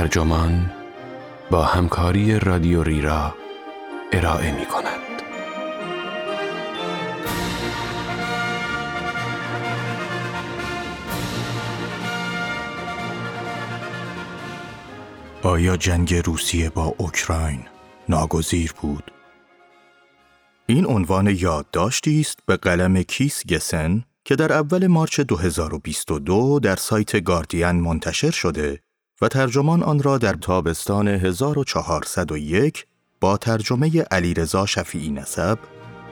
[0.00, 0.70] ترجمان
[1.50, 3.34] با همکاری رادیو ریرا
[4.12, 5.22] ارائه می کند.
[15.42, 17.64] آیا جنگ روسیه با اوکراین
[18.08, 19.10] ناگزیر بود؟
[20.66, 27.24] این عنوان یادداشتی است به قلم کیس گسن که در اول مارچ 2022 در سایت
[27.24, 28.80] گاردین منتشر شده
[29.22, 32.86] و ترجمان آن را در تابستان 1401
[33.20, 35.58] با ترجمه علیرضا شفیعی نسب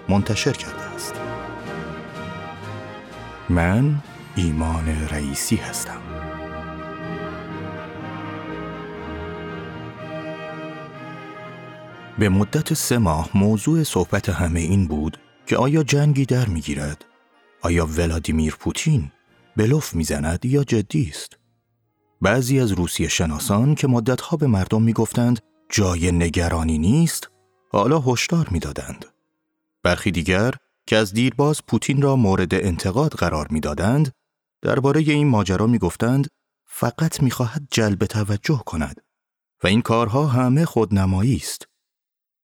[0.08, 1.14] منتشر کرده است.
[3.48, 3.94] من
[4.36, 6.00] ایمان رئیسی هستم.
[12.18, 17.04] به مدت سه ماه موضوع صحبت همه این بود که آیا جنگی در می‌گیرد؟
[17.62, 19.12] آیا ولادیمیر پوتین
[19.56, 21.38] بلوف می‌زند یا جدی است؟
[22.20, 27.30] بعضی از روسیه شناسان که مدتها به مردم می‌گفتند جای نگرانی نیست،
[27.72, 29.04] حالا هشدار می‌دادند.
[29.82, 30.54] برخی دیگر
[30.86, 34.12] که از دیرباز پوتین را مورد انتقاد قرار می‌دادند،
[34.62, 36.28] درباره این ماجرا می‌گفتند
[36.66, 39.00] فقط می‌خواهد جلب توجه کند
[39.64, 41.68] و این کارها همه خودنمایی است.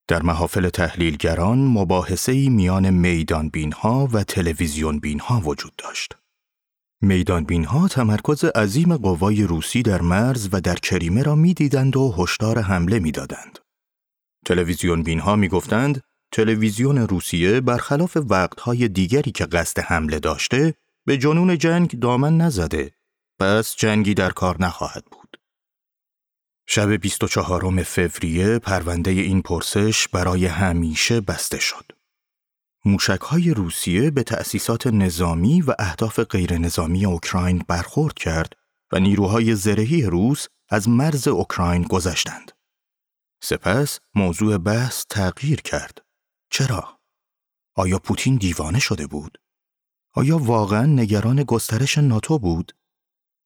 [0.08, 6.16] در محافل تحلیلگران مباحثه میان میدان ها و تلویزیون ها وجود داشت.
[7.04, 12.58] میدان ها تمرکز عظیم قوای روسی در مرز و در کریمه را می‌دیدند و هشدار
[12.58, 13.58] حمله می‌دادند.
[14.46, 16.00] تلویزیون ها می گفتند
[16.32, 20.74] تلویزیون روسیه برخلاف وقتهای دیگری که قصد حمله داشته
[21.06, 22.90] به جنون جنگ دامن نزده
[23.40, 25.36] پس جنگی در کار نخواهد بود.
[26.68, 31.93] شب 24 فوریه پرونده این پرسش برای همیشه بسته شد.
[32.84, 38.52] موشکهای روسیه به تأسیسات نظامی و اهداف غیرنظامی اوکراین برخورد کرد
[38.92, 42.52] و نیروهای زرهی روس از مرز اوکراین گذشتند.
[43.42, 45.98] سپس موضوع بحث تغییر کرد.
[46.50, 46.98] چرا؟
[47.76, 49.38] آیا پوتین دیوانه شده بود؟
[50.14, 52.72] آیا واقعا نگران گسترش ناتو بود؟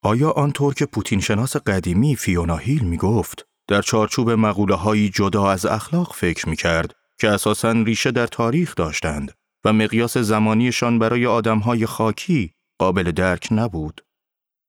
[0.02, 5.66] آیا آنطور که پوتین شناس قدیمی فیونا هیل می گفت در چارچوب هایی جدا از
[5.66, 9.32] اخلاق فکر می کرد که اساساً ریشه در تاریخ داشتند
[9.64, 11.24] و مقیاس زمانیشان برای
[11.64, 14.04] های خاکی قابل درک نبود؟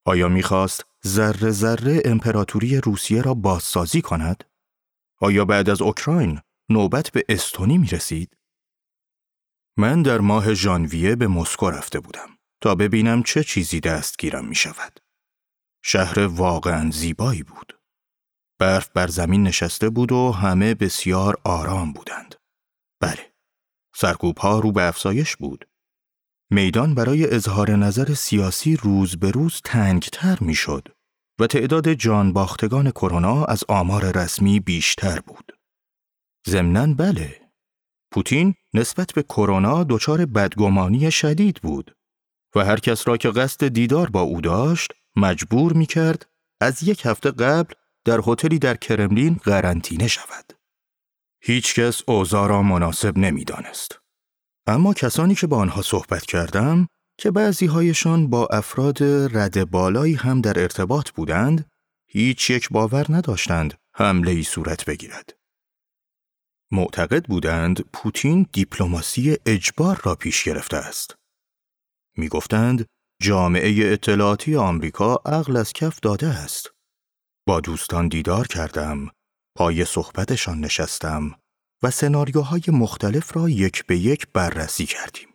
[0.04, 4.44] آیا می‌خواست ذره ذره امپراتوری روسیه را بازسازی کند؟
[5.20, 6.40] آیا بعد از اوکراین
[6.70, 8.36] نوبت به استونی می رسید؟
[9.76, 12.28] من در ماه ژانویه به مسکو رفته بودم
[12.60, 15.00] تا ببینم چه چیزی دستگیرم می شود.
[15.84, 17.78] شهر واقعا زیبایی بود.
[18.58, 22.39] برف بر زمین نشسته بود و همه بسیار آرام بودند.
[23.00, 23.32] بله،
[23.94, 25.68] سرکوب ها رو به افزایش بود.
[26.50, 30.88] میدان برای اظهار نظر سیاسی روز به روز تنگتر می‌شد
[31.40, 35.52] و تعداد جان باختگان کرونا از آمار رسمی بیشتر بود.
[36.48, 37.40] ضمناً بله،
[38.12, 41.96] پوتین نسبت به کرونا دچار بدگمانی شدید بود
[42.54, 46.26] و هر کس را که قصد دیدار با او داشت مجبور می کرد
[46.60, 47.74] از یک هفته قبل
[48.04, 50.59] در هتلی در کرملین قرنطینه شود.
[51.42, 53.98] هیچ کس اوضاع را مناسب نمی‌دانست.
[54.66, 56.86] اما کسانی که با آنها صحبت کردم
[57.18, 59.02] که بعضی هایشان با افراد
[59.36, 61.70] رد بالایی هم در ارتباط بودند،
[62.08, 65.36] هیچ یک باور نداشتند حمله ای صورت بگیرد.
[66.72, 71.14] معتقد بودند پوتین دیپلماسی اجبار را پیش گرفته است.
[72.16, 72.86] می گفتند
[73.22, 76.70] جامعه اطلاعاتی آمریکا عقل از کف داده است.
[77.46, 79.10] با دوستان دیدار کردم،
[79.60, 81.34] پای صحبتشان نشستم
[81.82, 85.28] و سناریوهای مختلف را یک به یک بررسی کردیم.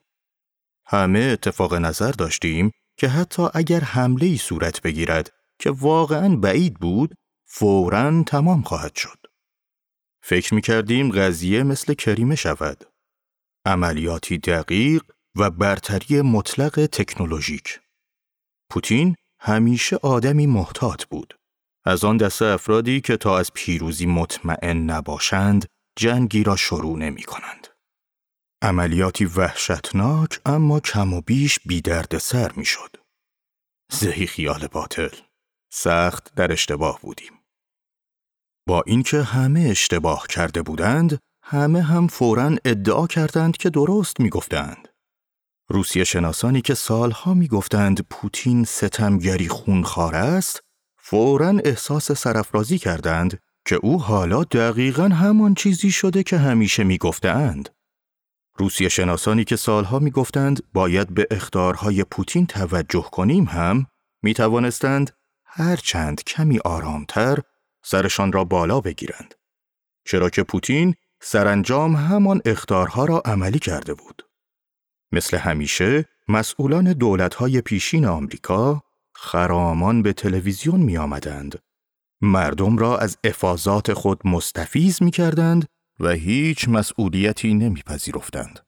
[0.85, 7.15] همه اتفاق نظر داشتیم که حتی اگر حمله ای صورت بگیرد که واقعا بعید بود،
[7.47, 9.17] فوراً تمام خواهد شد.
[10.23, 12.85] فکر می کردیم قضیه مثل کریمه شود.
[13.65, 15.03] عملیاتی دقیق
[15.35, 17.79] و برتری مطلق تکنولوژیک.
[18.69, 21.33] پوتین همیشه آدمی محتاط بود.
[21.85, 25.65] از آن دسته افرادی که تا از پیروزی مطمئن نباشند
[25.97, 27.67] جنگی را شروع نمی کنند.
[28.61, 32.95] عملیاتی وحشتناک اما کم و بیش بی درد سر می شد.
[33.91, 35.09] زهی خیال باطل.
[35.73, 37.33] سخت در اشتباه بودیم.
[38.67, 44.87] با اینکه همه اشتباه کرده بودند، همه هم فوراً ادعا کردند که درست می گفتند.
[45.69, 50.61] روسیه شناسانی که سالها می‌گفتند پوتین ستمگری خونخوار است،
[51.07, 57.69] فورا احساس سرفرازی کردند که او حالا دقیقا همان چیزی شده که همیشه می‌گفتند.
[58.57, 63.85] روسیه شناسانی که سالها می‌گفتند باید به اختارهای پوتین توجه کنیم هم
[64.23, 65.11] می توانستند
[65.45, 67.39] هرچند کمی آرامتر
[67.83, 69.35] سرشان را بالا بگیرند.
[70.05, 74.21] چرا که پوتین سرانجام همان اختارها را عملی کرده بود.
[75.11, 78.81] مثل همیشه مسئولان دولتهای پیشین آمریکا
[79.15, 81.59] خرامان به تلویزیون می آمدند.
[82.21, 85.67] مردم را از افاظات خود مستفیز می کردند
[85.99, 88.59] و هیچ مسئولیتی نمی پذیرفتند.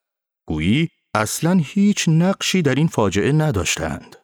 [0.47, 4.15] گویی اصلا هیچ نقشی در این فاجعه نداشتند.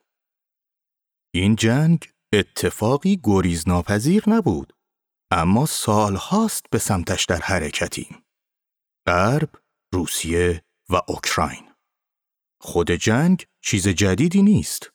[1.33, 4.73] این جنگ اتفاقی گریزناپذیر نبود
[5.31, 8.23] اما سالهاست به سمتش در حرکتیم.
[9.07, 9.49] غرب،
[9.93, 11.69] روسیه و اوکراین.
[12.61, 14.92] خود جنگ چیز جدیدی نیست.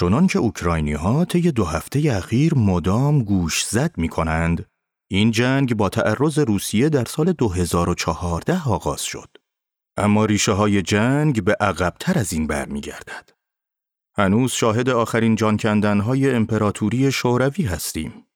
[0.00, 4.66] چنان که اوکراینی ها طی دو هفته اخیر مدام گوش زد می کنند،
[5.10, 9.28] این جنگ با تعرض روسیه در سال 2014 آغاز شد.
[9.96, 13.30] اما ریشه های جنگ به عقبتر از این برمیگردد.
[14.16, 18.26] هنوز شاهد آخرین جانکندن های امپراتوری شوروی هستیم.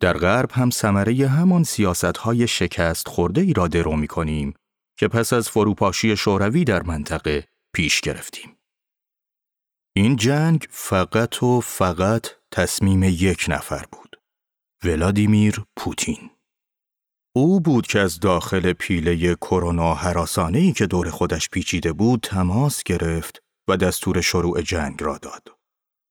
[0.00, 4.54] در غرب هم ثمره همان سیاست های شکست خورده ای را درو می کنیم
[4.98, 8.59] که پس از فروپاشی شوروی در منطقه پیش گرفتیم.
[9.96, 14.20] این جنگ فقط و فقط تصمیم یک نفر بود.
[14.84, 16.30] ولادیمیر پوتین.
[17.36, 20.16] او بود که از داخل پیله کرونا
[20.54, 25.48] ای که دور خودش پیچیده بود تماس گرفت و دستور شروع جنگ را داد.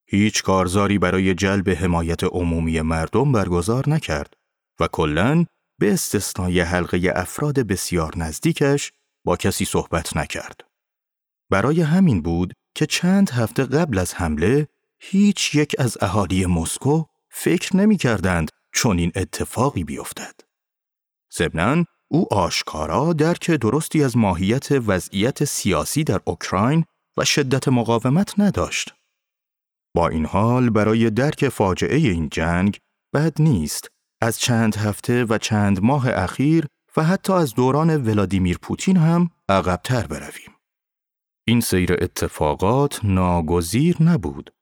[0.09, 4.33] هیچ کارزاری برای جلب حمایت عمومی مردم برگزار نکرد
[4.79, 5.45] و کلاً
[5.79, 8.91] به استثنای حلقه افراد بسیار نزدیکش
[9.25, 10.61] با کسی صحبت نکرد.
[11.51, 14.67] برای همین بود که چند هفته قبل از حمله
[14.99, 20.35] هیچ یک از اهالی مسکو فکر نمی کردند چون این اتفاقی بیفتد.
[21.37, 26.85] ضمناً او آشکارا درک درستی از ماهیت وضعیت سیاسی در اوکراین
[27.17, 28.93] و شدت مقاومت نداشت.
[29.95, 32.77] با این حال برای درک فاجعه این جنگ
[33.13, 33.89] بد نیست
[34.21, 36.65] از چند هفته و چند ماه اخیر
[36.97, 40.48] و حتی از دوران ولادیمیر پوتین هم عقبتر برویم.
[41.49, 44.53] این سیر اتفاقات ناگزیر نبود.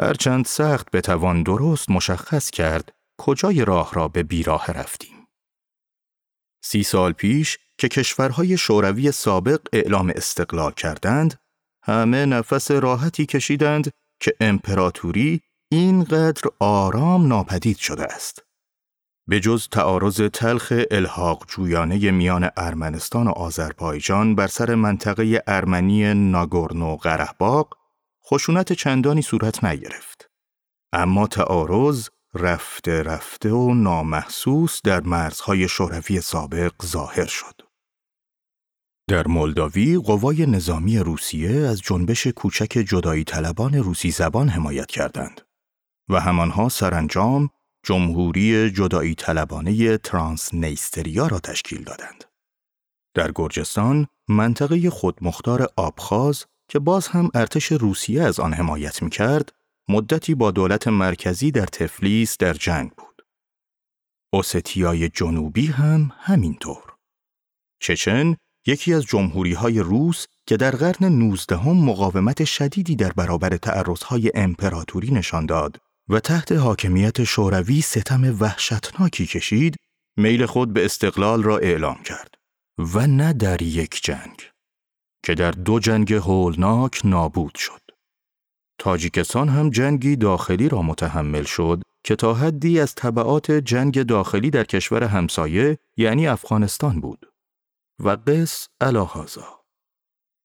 [0.00, 5.26] هرچند سخت بتوان درست مشخص کرد کجای راه را به بیراه رفتیم.
[6.64, 11.40] سی سال پیش که کشورهای شوروی سابق اعلام استقلال کردند،
[11.84, 13.90] همه نفس راحتی کشیدند
[14.20, 15.40] که امپراتوری
[15.72, 18.42] اینقدر آرام ناپدید شده است.
[19.30, 26.96] به جز تعارض تلخ الحاق جویانه میان ارمنستان و آذربایجان بر سر منطقه ارمنی ناگورنو
[26.96, 27.74] قرهباغ
[28.26, 30.30] خشونت چندانی صورت نگرفت.
[30.92, 37.60] اما تعارض رفته رفته و نامحسوس در مرزهای شوروی سابق ظاهر شد.
[39.08, 45.40] در مولداوی قوای نظامی روسیه از جنبش کوچک جدایی طلبان روسی زبان حمایت کردند
[46.08, 47.50] و همانها سرانجام
[47.82, 52.24] جمهوری جدایی طلبانه ترانس نیستریا را تشکیل دادند.
[53.14, 59.52] در گرجستان منطقه خودمختار آبخاز که باز هم ارتش روسیه از آن حمایت می کرد،
[59.88, 63.22] مدتی با دولت مرکزی در تفلیس در جنگ بود.
[64.32, 66.94] اوستیای جنوبی هم همینطور.
[67.82, 73.58] چچن یکی از جمهوری های روس که در قرن 19 هم مقاومت شدیدی در برابر
[74.06, 79.76] های امپراتوری نشان داد و تحت حاکمیت شوروی ستم وحشتناکی کشید،
[80.16, 82.34] میل خود به استقلال را اعلام کرد
[82.78, 84.50] و نه در یک جنگ
[85.24, 87.80] که در دو جنگ هولناک نابود شد.
[88.78, 94.64] تاجیکستان هم جنگی داخلی را متحمل شد که تا حدی از طبعات جنگ داخلی در
[94.64, 97.26] کشور همسایه یعنی افغانستان بود.
[97.98, 99.60] و قس الهازا.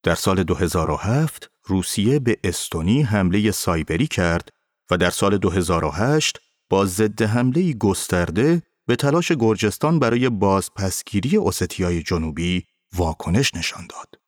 [0.03, 4.49] در سال 2007 روسیه به استونی حمله سایبری کرد
[4.91, 6.39] و در سال 2008
[6.69, 12.65] با ضد حمله گسترده به تلاش گرجستان برای بازپسگیری اوستیای جنوبی
[12.95, 14.19] واکنش نشان داد.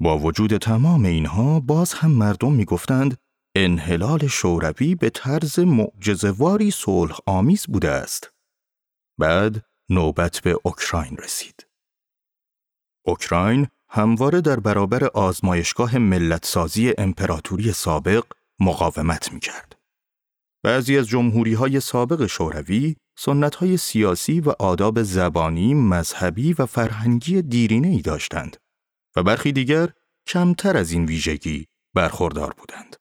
[0.00, 3.16] با وجود تمام اینها باز هم مردم می‌گفتند
[3.54, 8.30] انحلال شوروی به طرز معجزه‌واری صلح آمیز بوده است.
[9.18, 11.66] بعد نوبت به اوکراین رسید.
[13.06, 18.24] اوکراین همواره در برابر آزمایشگاه ملتسازی امپراتوری سابق
[18.60, 19.78] مقاومت می کرد.
[20.62, 27.42] بعضی از جمهوری های سابق شوروی سنت های سیاسی و آداب زبانی، مذهبی و فرهنگی
[27.42, 28.56] دیرینه ای داشتند
[29.16, 29.88] و برخی دیگر
[30.28, 32.96] کمتر از این ویژگی برخوردار بودند.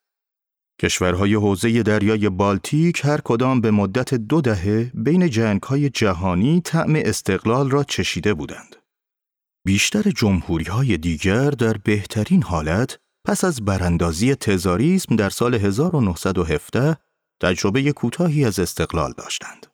[0.81, 7.69] کشورهای حوزه دریای بالتیک هر کدام به مدت دو دهه بین جنگهای جهانی طعم استقلال
[7.69, 8.75] را چشیده بودند.
[9.65, 16.97] بیشتر جمهوری های دیگر در بهترین حالت پس از براندازی تزاریسم در سال 1917
[17.41, 19.67] تجربه کوتاهی از استقلال داشتند.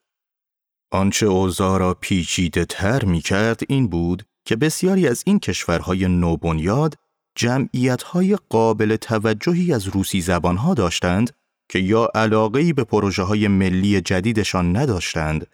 [0.91, 6.95] آنچه اوضاع را پیچیده تر می کرد این بود که بسیاری از این کشورهای نوبنیاد
[7.35, 11.35] جمعیتهای قابل توجهی از روسی زبانها داشتند
[11.69, 15.47] که یا علاقهی به پروژه های ملی جدیدشان نداشتند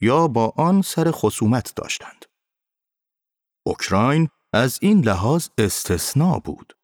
[0.00, 2.24] یا با آن سر خصومت داشتند.
[3.66, 6.74] اوکراین از این لحاظ استثنا بود.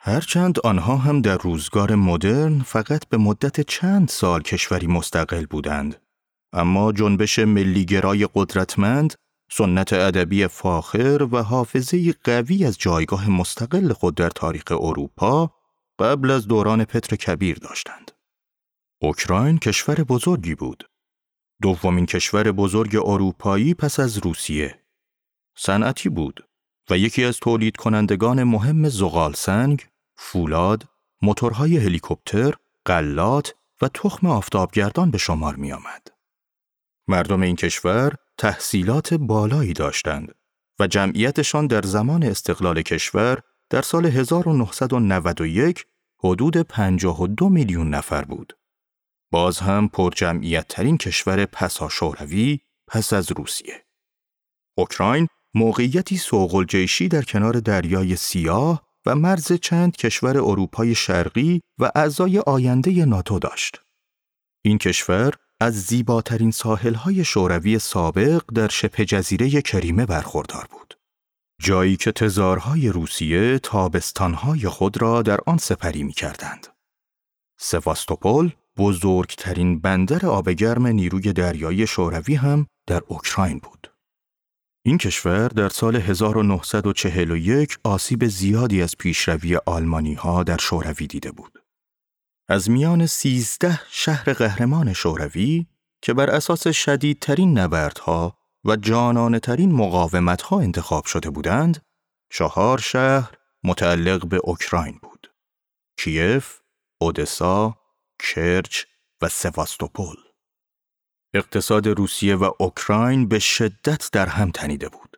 [0.00, 6.02] هرچند آنها هم در روزگار مدرن فقط به مدت چند سال کشوری مستقل بودند.
[6.52, 9.14] اما جنبش ملیگرای قدرتمند،
[9.50, 15.52] سنت ادبی فاخر و حافظه قوی از جایگاه مستقل خود در تاریخ اروپا
[15.98, 18.10] قبل از دوران پتر کبیر داشتند.
[19.02, 20.90] اوکراین کشور بزرگی بود.
[21.62, 24.84] دومین کشور بزرگ اروپایی پس از روسیه.
[25.56, 26.47] صنعتی بود
[26.90, 30.84] و یکی از تولید کنندگان مهم زغال سنگ، فولاد،
[31.22, 32.54] موتورهای هلیکوپتر،
[32.86, 36.08] غلات و تخم آفتابگردان به شمار می آمد.
[37.08, 40.34] مردم این کشور تحصیلات بالایی داشتند
[40.78, 43.38] و جمعیتشان در زمان استقلال کشور
[43.70, 45.86] در سال 1991
[46.24, 48.58] حدود 52 میلیون نفر بود.
[49.30, 53.84] باز هم پر جمعیت ترین کشور پسا شوروی پس از روسیه.
[54.74, 56.20] اوکراین موقعیتی
[56.68, 63.38] جیشی در کنار دریای سیاه و مرز چند کشور اروپای شرقی و اعضای آینده ناتو
[63.38, 63.82] داشت.
[64.64, 70.94] این کشور از زیباترین ساحلهای شوروی سابق در شبه جزیره کریمه برخوردار بود.
[71.60, 76.66] جایی که تزارهای روسیه تابستانهای خود را در آن سپری می کردند.
[77.60, 83.87] سواستوپول بزرگترین بندر آبگرم نیروی دریایی شوروی هم در اوکراین بود.
[84.82, 91.58] این کشور در سال 1941 آسیب زیادی از پیشروی آلمانی ها در شوروی دیده بود.
[92.48, 95.66] از میان سیزده شهر قهرمان شوروی
[96.02, 101.82] که بر اساس شدیدترین نبردها و جانانه ترین مقاومت ها انتخاب شده بودند،
[102.32, 105.32] چهار شهر متعلق به اوکراین بود.
[105.98, 106.60] کیف،
[107.00, 107.76] اودسا،
[108.18, 108.84] کرچ
[109.22, 110.16] و سواستوپول.
[111.34, 115.16] اقتصاد روسیه و اوکراین به شدت در هم تنیده بود.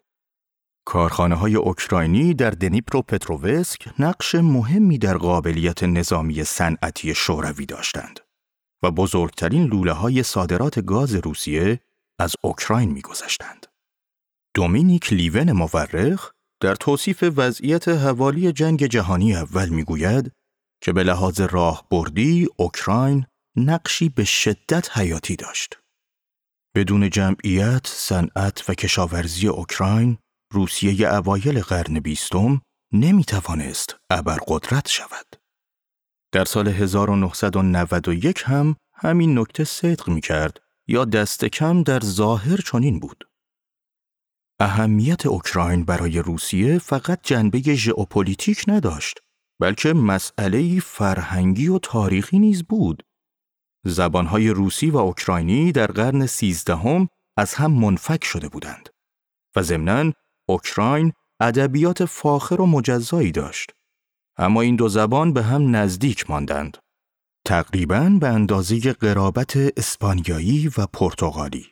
[0.87, 8.21] کارخانه های اوکراینی در دنیپرو پترووسک نقش مهمی در قابلیت نظامی صنعتی شوروی داشتند
[8.83, 11.81] و بزرگترین لوله های صادرات گاز روسیه
[12.19, 13.67] از اوکراین میگذشتند.
[14.55, 20.33] دومینیک لیون مورخ در توصیف وضعیت حوالی جنگ جهانی اول می‌گوید
[20.83, 23.26] که به لحاظ راه بردی اوکراین
[23.57, 25.79] نقشی به شدت حیاتی داشت.
[26.75, 30.19] بدون جمعیت، صنعت و کشاورزی اوکراین،
[30.53, 32.61] روسیه اوایل قرن بیستم
[32.93, 35.37] نمی توانست ابرقدرت شود.
[36.33, 43.00] در سال 1991 هم همین نکته صدق می کرد یا دست کم در ظاهر چنین
[43.00, 43.25] بود.
[44.61, 49.19] اهمیت اوکراین برای روسیه فقط جنبه ژئوپلیتیک نداشت
[49.61, 53.03] بلکه مسئله فرهنگی و تاریخی نیز بود.
[53.84, 58.88] زبانهای روسی و اوکراینی در قرن سیزدهم از هم منفک شده بودند
[59.56, 60.12] و ضمناً
[60.49, 63.70] اوکراین ادبیات فاخر و مجزایی داشت.
[64.37, 66.78] اما این دو زبان به هم نزدیک ماندند.
[67.46, 71.66] تقریباً به اندازه قرابت اسپانیایی و پرتغالی.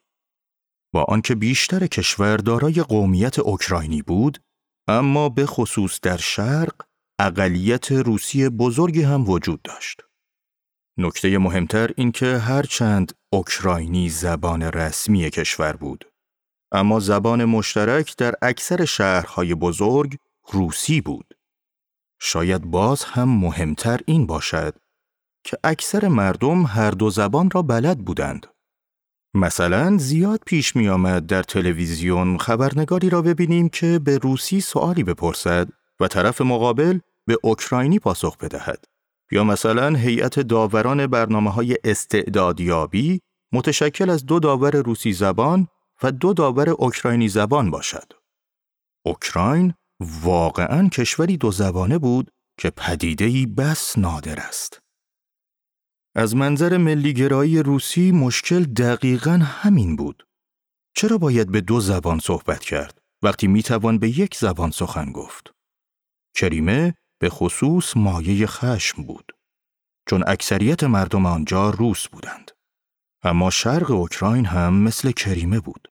[0.93, 4.39] با آنکه بیشتر کشور دارای قومیت اوکراینی بود،
[4.89, 6.75] اما به خصوص در شرق
[7.19, 10.08] اقلیت روسی بزرگی هم وجود داشت.
[11.01, 16.05] نکته مهمتر این که هرچند اوکراینی زبان رسمی کشور بود،
[16.73, 20.17] اما زبان مشترک در اکثر شهرهای بزرگ
[20.53, 21.35] روسی بود.
[22.21, 24.75] شاید باز هم مهمتر این باشد
[25.45, 28.47] که اکثر مردم هر دو زبان را بلد بودند.
[29.35, 35.69] مثلا زیاد پیش می آمد در تلویزیون خبرنگاری را ببینیم که به روسی سوالی بپرسد
[36.01, 38.85] و طرف مقابل به اوکراینی پاسخ بدهد.
[39.33, 43.21] یا مثلا هیئت داوران برنامه های استعدادیابی
[43.53, 45.69] متشکل از دو داور روسی زبان
[46.03, 48.13] و دو داور اوکراینی زبان باشد.
[49.07, 54.79] اوکراین واقعا کشوری دو زبانه بود که پدیدهی بس نادر است.
[56.15, 60.27] از منظر ملیگرایی روسی مشکل دقیقا همین بود.
[60.95, 65.53] چرا باید به دو زبان صحبت کرد وقتی می‌توان به یک زبان سخن گفت؟
[66.35, 69.33] کریمه به خصوص مایه خشم بود
[70.09, 72.51] چون اکثریت مردم آنجا روس بودند.
[73.23, 75.89] اما شرق اوکراین هم مثل کریمه بود.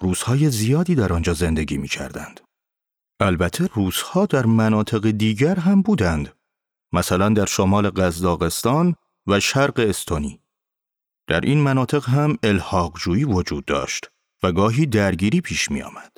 [0.00, 2.40] روسهای زیادی در آنجا زندگی می کردند.
[3.20, 6.36] البته روسها در مناطق دیگر هم بودند.
[6.92, 8.94] مثلا در شمال قزاقستان
[9.26, 10.40] و شرق استونی.
[11.26, 14.10] در این مناطق هم الحاقجویی وجود داشت
[14.42, 16.16] و گاهی درگیری پیش می آمد.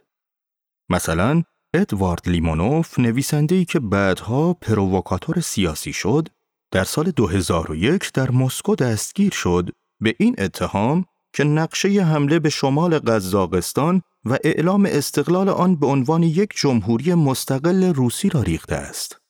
[0.88, 1.42] مثلا
[1.74, 6.28] ادوارد لیمونوف نویسنده‌ای که بعدها پرووکاتور سیاسی شد
[6.70, 9.70] در سال 2001 در مسکو دستگیر شد
[10.00, 16.22] به این اتهام که نقشه حمله به شمال قزاقستان و اعلام استقلال آن به عنوان
[16.22, 19.20] یک جمهوری مستقل روسی را ریخته است.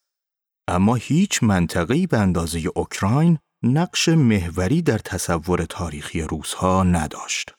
[0.67, 7.53] اما هیچ منطقه‌ای به اندازه اوکراین نقش محوری در تصور تاریخی روسها نداشت.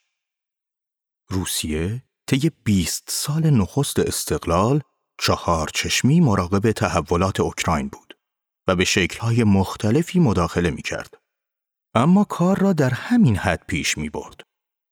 [1.31, 4.81] روسیه طی 20 سال نخست استقلال
[5.21, 8.19] چهار چشمی مراقب تحولات اوکراین بود
[8.67, 11.15] و به شکلهای مختلفی مداخله می کرد.
[11.95, 14.41] اما کار را در همین حد پیش می برد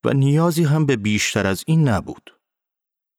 [0.04, 2.30] و نیازی هم به بیشتر از این نبود.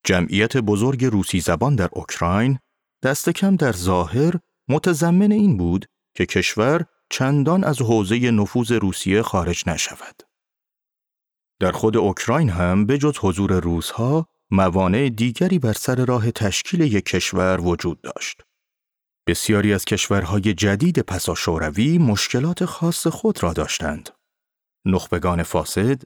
[0.04, 2.60] جمعیت بزرگ روسی زبان در اوکراین
[3.04, 4.34] دست کم در ظاهر
[4.70, 10.27] متضمن این بود که کشور چندان از حوزه نفوذ روسیه خارج نشود.
[11.60, 17.06] در خود اوکراین هم به جز حضور روزها موانع دیگری بر سر راه تشکیل یک
[17.06, 18.42] کشور وجود داشت.
[19.28, 24.10] بسیاری از کشورهای جدید پسا شوروی مشکلات خاص خود را داشتند.
[24.86, 26.02] نخبگان فاسد،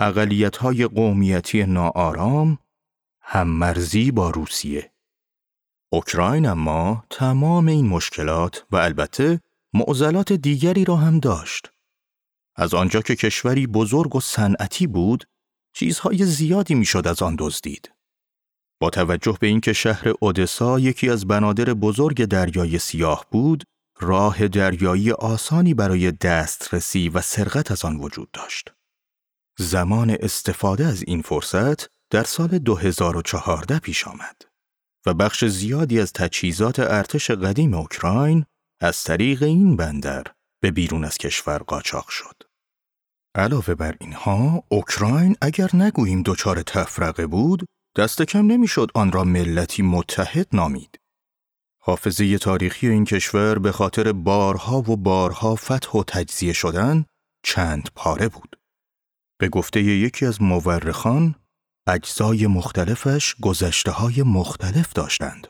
[0.00, 2.58] اقلیت‌های قومیتی ناآرام،
[3.20, 4.92] هممرزی با روسیه.
[5.92, 9.40] اوکراین اما تمام این مشکلات و البته
[9.74, 11.70] معضلات دیگری را هم داشت.
[12.56, 15.24] از آنجا که کشوری بزرگ و صنعتی بود،
[15.76, 17.92] چیزهای زیادی می‌شد از آن دزدید.
[18.80, 23.64] با توجه به اینکه شهر اودسا یکی از بنادر بزرگ دریای سیاه بود،
[24.00, 28.72] راه دریایی آسانی برای دسترسی و سرقت از آن وجود داشت.
[29.58, 34.42] زمان استفاده از این فرصت در سال 2014 پیش آمد
[35.06, 38.44] و بخش زیادی از تجهیزات ارتش قدیم اوکراین
[38.80, 40.24] از طریق این بندر
[40.60, 42.42] به بیرون از کشور قاچاق شد.
[43.36, 47.66] علاوه بر اینها، اوکراین اگر نگوییم دچار تفرقه بود،
[47.96, 50.98] دست کم نمی‌شد آن را ملتی متحد نامید.
[51.82, 57.04] حافظه تاریخی این کشور به خاطر بارها و بارها فتح و تجزیه شدن
[57.44, 58.56] چند پاره بود.
[59.40, 61.34] به گفته یکی از مورخان،
[61.88, 65.46] اجزای مختلفش گذشته های مختلف داشتند.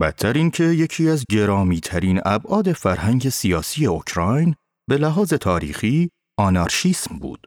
[0.00, 4.54] بدتر این که یکی از گرامی ترین ابعاد فرهنگ سیاسی اوکراین
[4.88, 7.46] به لحاظ تاریخی آنارشیسم بود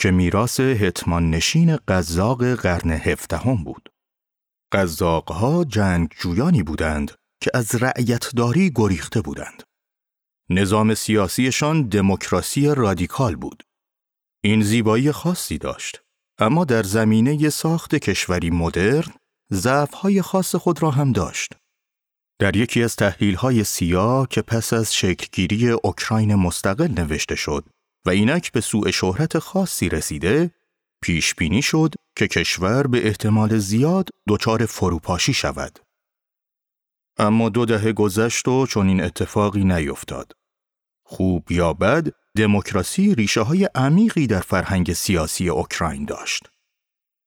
[0.00, 3.88] که میراث هتمان نشین قزاق قرن هفدهم بود.
[4.72, 7.10] قزاقها جنگجویانی بودند
[7.42, 9.62] که از رعیتداری گریخته بودند.
[10.50, 13.62] نظام سیاسیشان دموکراسی رادیکال بود.
[14.44, 16.02] این زیبایی خاصی داشت
[16.38, 19.12] اما در زمینه ساخت کشوری مدرن
[19.52, 21.52] ضعف‌های خاص خود را هم داشت.
[22.40, 27.64] در یکی از تحلیل‌های سیاه که پس از شکلگیری اوکراین مستقل نوشته شد
[28.08, 30.50] و اینک به سوء شهرت خاصی رسیده،
[31.02, 35.78] پیش بینی شد که کشور به احتمال زیاد دچار فروپاشی شود.
[37.18, 40.32] اما دو دهه گذشت و چنین اتفاقی نیفتاد.
[41.06, 46.42] خوب یا بد، دموکراسی ریشه های عمیقی در فرهنگ سیاسی اوکراین داشت.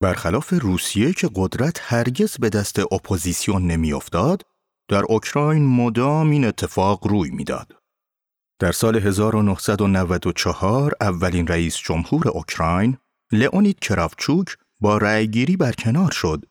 [0.04, 4.44] برخلاف روسیه که قدرت هرگز به دست اپوزیسیون نمیافتاد،
[4.88, 7.81] در اوکراین مدام این اتفاق روی می‌داد.
[8.62, 12.98] در سال 1994 اولین رئیس جمهور اوکراین
[13.32, 16.46] لئونید کراوچوک با رأیگیری برکنار شد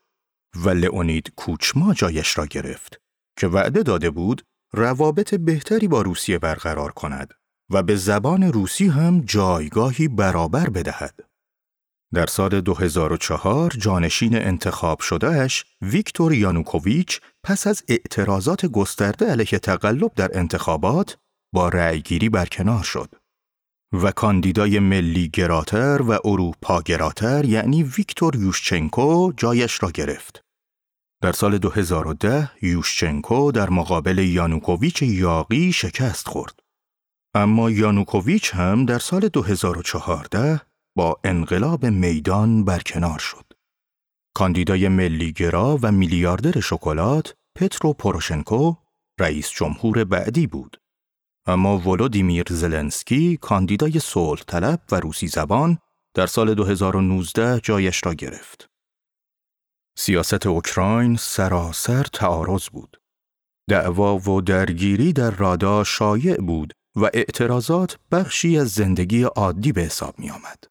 [0.55, 3.01] و لئونید کوچما جایش را گرفت
[3.39, 4.41] که وعده داده بود
[4.73, 7.33] روابط بهتری با روسیه برقرار کند
[7.69, 11.19] و به زبان روسی هم جایگاهی برابر بدهد.
[12.13, 20.37] در سال 2004 جانشین انتخاب شدهش ویکتور یانوکوویچ پس از اعتراضات گسترده علیه تقلب در
[20.37, 21.17] انتخابات
[21.53, 23.15] با رأیگیری برکنار شد
[23.93, 30.43] و کاندیدای ملی گراتر و اروپا گراتر یعنی ویکتور یوشچنکو جایش را گرفت.
[31.21, 36.59] در سال 2010 یوشچنکو در مقابل یانوکوویچ یاقی شکست خورد.
[37.35, 40.61] اما یانوکوویچ هم در سال 2014
[40.95, 43.53] با انقلاب میدان برکنار شد.
[44.35, 48.75] کاندیدای ملیگرا و میلیاردر شکلات پترو پوروشنکو
[49.19, 50.80] رئیس جمهور بعدی بود.
[51.45, 55.77] اما ولودیمیر زلنسکی کاندیدای صلح طلب و روسی زبان
[56.13, 58.69] در سال 2019 جایش را گرفت.
[59.97, 62.97] سیاست اوکراین سراسر تعارض بود.
[63.69, 70.19] دعوا و درگیری در رادا شایع بود و اعتراضات بخشی از زندگی عادی به حساب
[70.19, 70.63] می آمد.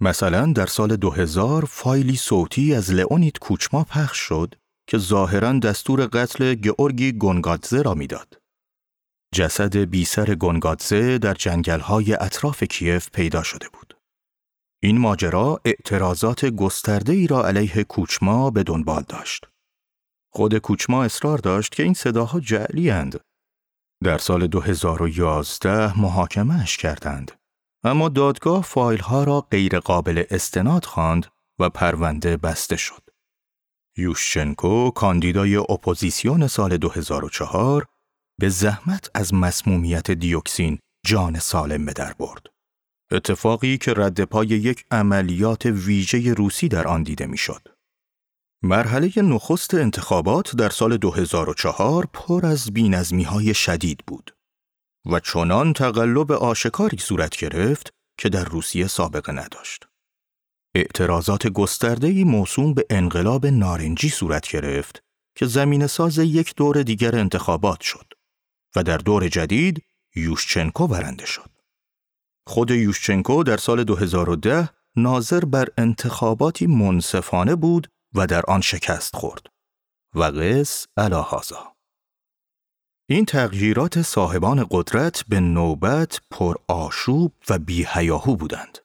[0.00, 4.54] مثلا در سال 2000 فایلی صوتی از لئونید کوچما پخش شد
[4.86, 8.41] که ظاهرا دستور قتل گئورگی گونگادزه را می‌داد.
[9.34, 13.96] جسد بیسر گنگادزه در جنگلهای اطراف کیف پیدا شده بود.
[14.82, 19.44] این ماجرا اعتراضات گسترده ای را علیه کوچما به دنبال داشت.
[20.32, 23.20] خود کوچما اصرار داشت که این صداها جعلی اند.
[24.04, 27.32] در سال 2011 محاکمهش کردند.
[27.84, 31.26] اما دادگاه فایل ها را غیرقابل استناد خواند
[31.58, 33.02] و پرونده بسته شد.
[33.96, 37.86] یوشچنکو کاندیدای اپوزیسیون سال 2004
[38.40, 42.46] به زحمت از مسمومیت دیوکسین جان سالم به در برد.
[43.12, 47.68] اتفاقی که رد پای یک عملیات ویژه روسی در آن دیده می‌شد.
[48.64, 54.36] مرحله نخست انتخابات در سال 2004 پر از بینظمی های شدید بود
[55.10, 59.86] و چنان تقلب آشکاری صورت گرفت که در روسیه سابقه نداشت.
[60.74, 65.02] اعتراضات گستردهی موسوم به انقلاب نارنجی صورت گرفت
[65.36, 68.11] که زمین ساز یک دور دیگر انتخابات شد
[68.76, 69.84] و در دور جدید
[70.16, 71.50] یوشچنکو برنده شد.
[72.46, 79.46] خود یوشچنکو در سال 2010 ناظر بر انتخاباتی منصفانه بود و در آن شکست خورد.
[80.14, 81.72] و قص الهازا.
[83.08, 88.78] این تغییرات صاحبان قدرت به نوبت پر آشوب و بیهیاهو بودند.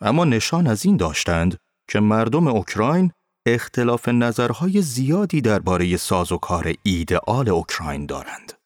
[0.00, 1.56] اما نشان از این داشتند
[1.88, 3.12] که مردم اوکراین
[3.46, 8.57] اختلاف نظرهای زیادی درباره سازوکار ایدئال اوکراین دارند.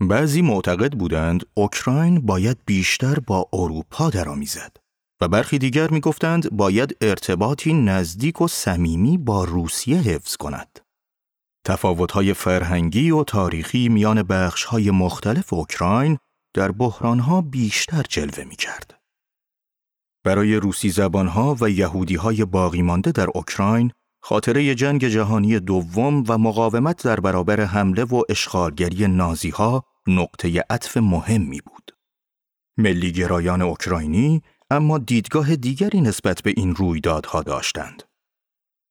[0.00, 4.76] بعضی معتقد بودند اوکراین باید بیشتر با اروپا درآمیزد
[5.20, 10.80] و برخی دیگر می گفتند باید ارتباطی نزدیک و صمیمی با روسیه حفظ کند.
[11.66, 16.18] تفاوت‌های فرهنگی و تاریخی میان بخش‌های مختلف اوکراین
[16.54, 19.00] در بحرانها بیشتر جلوه می کرد.
[20.24, 23.92] برای روسی زبانها و یهودی های باقی مانده در اوکراین
[24.26, 30.96] خاطره جنگ جهانی دوم و مقاومت در برابر حمله و اشغالگری نازی ها نقطه عطف
[30.96, 31.90] مهمی بود.
[32.78, 38.02] ملیگرایان اوکراینی اما دیدگاه دیگری نسبت به این رویدادها داشتند.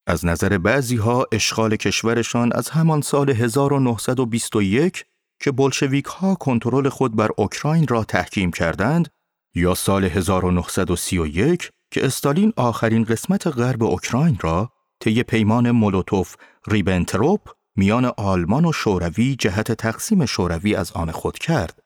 [0.08, 5.06] از نظر بعضی ها اشغال کشورشان از همان سال 1921
[5.42, 9.08] که بلشویک ها کنترل خود بر اوکراین را تحکیم کردند
[9.56, 14.73] یا سال 1931 که استالین آخرین قسمت غرب اوکراین را
[15.04, 16.36] طی پیمان مولوتوف
[16.68, 21.84] ریبنتروپ میان آلمان و شوروی جهت تقسیم شوروی از آن خود کرد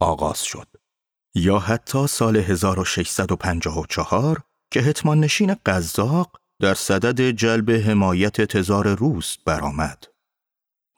[0.00, 0.68] آغاز شد
[1.34, 10.04] یا حتی سال 1654 که هتمان نشین قزاق در صدد جلب حمایت تزار روس برآمد.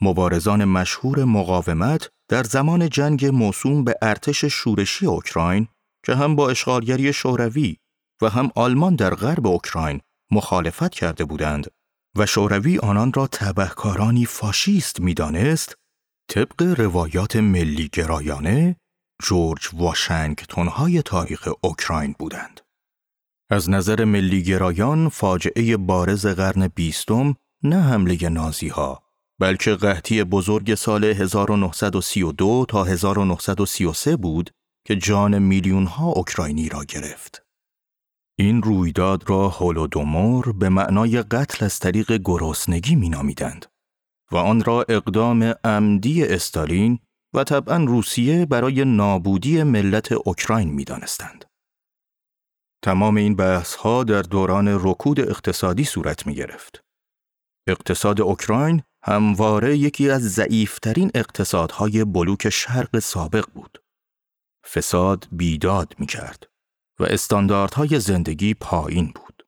[0.00, 5.68] مبارزان مشهور مقاومت در زمان جنگ موسوم به ارتش شورشی اوکراین
[6.06, 7.76] که هم با اشغالگری شوروی
[8.22, 11.66] و هم آلمان در غرب اوکراین مخالفت کرده بودند
[12.16, 15.74] و شوروی آنان را تبهکارانی فاشیست می‌دانست
[16.28, 18.76] طبق روایات ملی گرایانه
[19.22, 22.60] جورج واشنگتون های تاریخ اوکراین بودند.
[23.50, 29.02] از نظر ملی گرایان فاجعه بارز قرن بیستم نه حمله نازی ها
[29.40, 34.50] بلکه قحطی بزرگ سال 1932 تا 1933 بود
[34.86, 37.42] که جان میلیون ها اوکراینی را گرفت.
[38.40, 43.66] این رویداد را هولودومور به معنای قتل از طریق گرسنگی مینامیدند
[44.32, 46.98] و آن را اقدام عمدی استالین
[47.34, 51.44] و طبعا روسیه برای نابودی ملت اوکراین می‌دانستند.
[52.84, 56.84] تمام این بحث ها در دوران رکود اقتصادی صورت می گرفت.
[57.68, 63.82] اقتصاد اوکراین همواره یکی از ضعیفترین اقتصادهای بلوک شرق سابق بود.
[64.72, 66.46] فساد بیداد می کرد
[67.00, 69.42] و استانداردهای زندگی پایین بود.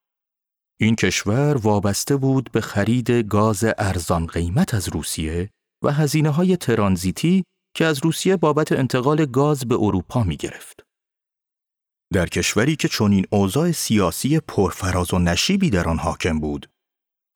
[0.81, 5.51] این کشور وابسته بود به خرید گاز ارزان قیمت از روسیه
[5.85, 7.45] و هزینه های ترانزیتی
[7.77, 10.81] که از روسیه بابت انتقال گاز به اروپا می گرفت.
[12.12, 16.71] در کشوری که چنین اوضاع سیاسی پرفراز و نشیبی در آن حاکم بود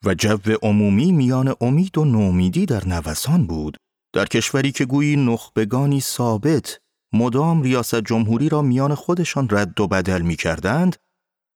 [0.05, 3.76] و جو عمومی میان امید و نومیدی در نوسان بود
[4.14, 6.79] در کشوری که گویی نخبگانی ثابت
[7.16, 10.96] مدام ریاست جمهوری را میان خودشان رد و بدل می کردند،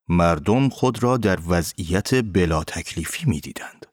[0.09, 3.87] مردم خود را در وضعیت بلا تکلیفی می دیدند.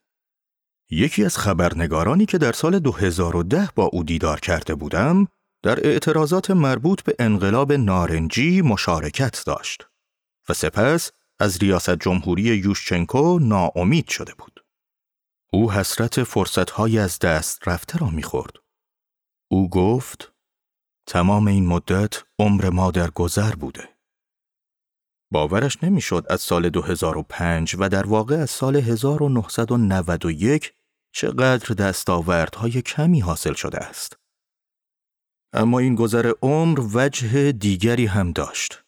[0.89, 5.27] یکی از خبرنگارانی که در سال 2010 با او دیدار کرده بودم،
[5.63, 9.87] در اعتراضات مربوط به انقلاب نارنجی مشارکت داشت
[10.49, 14.63] و سپس از ریاست جمهوری یوشچنکو ناامید شده بود.
[15.53, 18.53] او حسرت فرصتهای از دست رفته را می‌خورد.
[19.51, 20.36] او گفت
[21.07, 23.89] تمام این مدت عمر ما در گذر بوده.
[25.31, 30.73] باورش نمی‌شد از سال 2005 و در واقع از سال 1991
[31.13, 34.17] چقدر دستاوردهای کمی حاصل شده است.
[35.53, 38.83] اما این گذر عمر وجه دیگری هم داشت.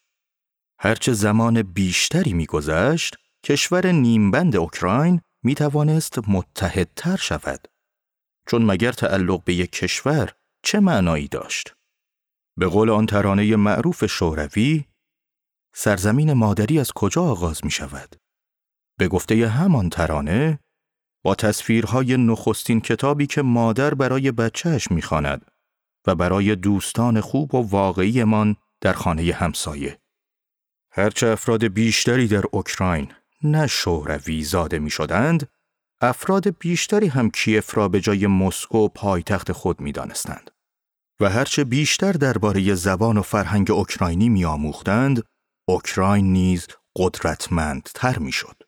[0.80, 7.68] هرچه زمان بیشتری میگذشت، کشور نیمبند اوکراین می توانست متحدتر شود.
[8.48, 11.79] چون مگر تعلق به یک کشور چه معنایی داشت؟
[12.60, 14.86] به قول آن ترانه معروف شوروی،
[15.76, 18.16] سرزمین مادری از کجا آغاز می شود؟
[18.98, 20.60] به گفته همان ترانه،
[21.24, 25.52] با تصویرهای نخستین کتابی که مادر برای بچهش می‌خواند
[26.08, 30.00] و برای دوستان خوب و واقعیمان در خانه همسایه.
[30.92, 35.50] هرچه افراد بیشتری در اوکراین نه شوروی زاده می شدند،
[36.02, 40.52] افراد بیشتری هم کیف را به جای مسکو پایتخت خود می دانستند.
[41.20, 45.24] و هرچه بیشتر درباره زبان و فرهنگ اوکراینی می آموختند،
[45.70, 48.64] اوکراین نیز قدرتمندتر می شد.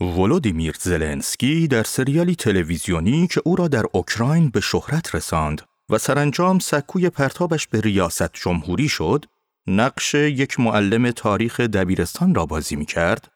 [0.00, 6.58] ولودیمیر زلنسکی در سریالی تلویزیونی که او را در اوکراین به شهرت رساند و سرانجام
[6.58, 9.24] سکوی پرتابش به ریاست جمهوری شد،
[9.66, 13.32] نقش یک معلم تاریخ دبیرستان را بازی می کرد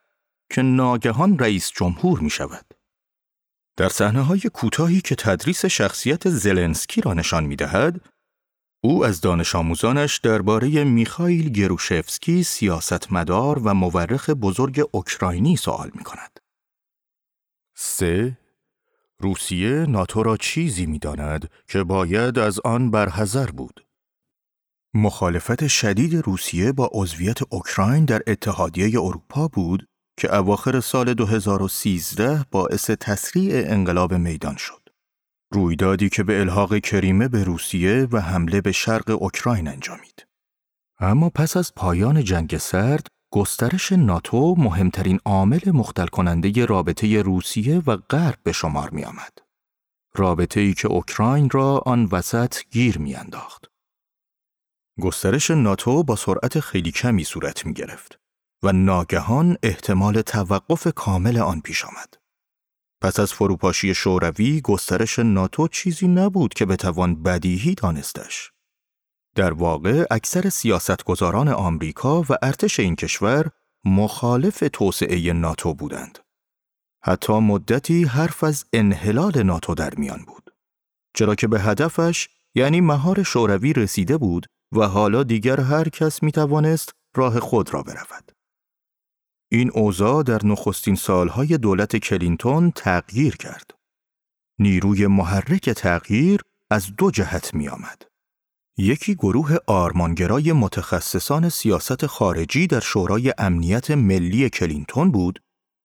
[0.51, 2.65] که ناگهان رئیس جمهور می شود.
[3.77, 8.01] در صحنه های کوتاهی که تدریس شخصیت زلنسکی را نشان می دهد،
[8.85, 16.39] او از دانش آموزانش درباره میخائیل گروشفسکی سیاستمدار و مورخ بزرگ اوکراینی سوال می کند.
[17.75, 18.37] 3.
[19.19, 23.85] روسیه ناتو را چیزی می داند که باید از آن برحذر بود.
[24.93, 32.89] مخالفت شدید روسیه با عضویت اوکراین در اتحادیه اروپا بود که اواخر سال 2013 باعث
[32.89, 34.84] تسریع انقلاب میدان شد.
[35.55, 40.27] رویدادی که به الحاق کریمه به روسیه و حمله به شرق اوکراین انجامید.
[40.99, 47.97] اما پس از پایان جنگ سرد، گسترش ناتو مهمترین عامل مختل کننده رابطه روسیه و
[47.97, 49.37] غرب به شمار می آمد.
[50.15, 53.65] رابطه ای که اوکراین را آن وسط گیر می انداخت.
[55.01, 58.19] گسترش ناتو با سرعت خیلی کمی صورت می گرفت
[58.63, 62.24] و ناگهان احتمال توقف کامل آن پیش آمد.
[63.01, 68.51] پس از فروپاشی شوروی گسترش ناتو چیزی نبود که بتوان بدیهی دانستش.
[69.35, 73.49] در واقع اکثر سیاستگزاران آمریکا و ارتش این کشور
[73.85, 76.19] مخالف توسعه ناتو بودند.
[77.03, 80.53] حتی مدتی حرف از انحلال ناتو در میان بود.
[81.13, 86.31] چرا که به هدفش یعنی مهار شوروی رسیده بود و حالا دیگر هر کس می
[86.31, 88.34] توانست راه خود را برود.
[89.51, 93.71] این اوضاع در نخستین سالهای دولت کلینتون تغییر کرد.
[94.59, 98.01] نیروی محرک تغییر از دو جهت می آمد.
[98.77, 105.39] یکی گروه آرمانگرای متخصصان سیاست خارجی در شورای امنیت ملی کلینتون بود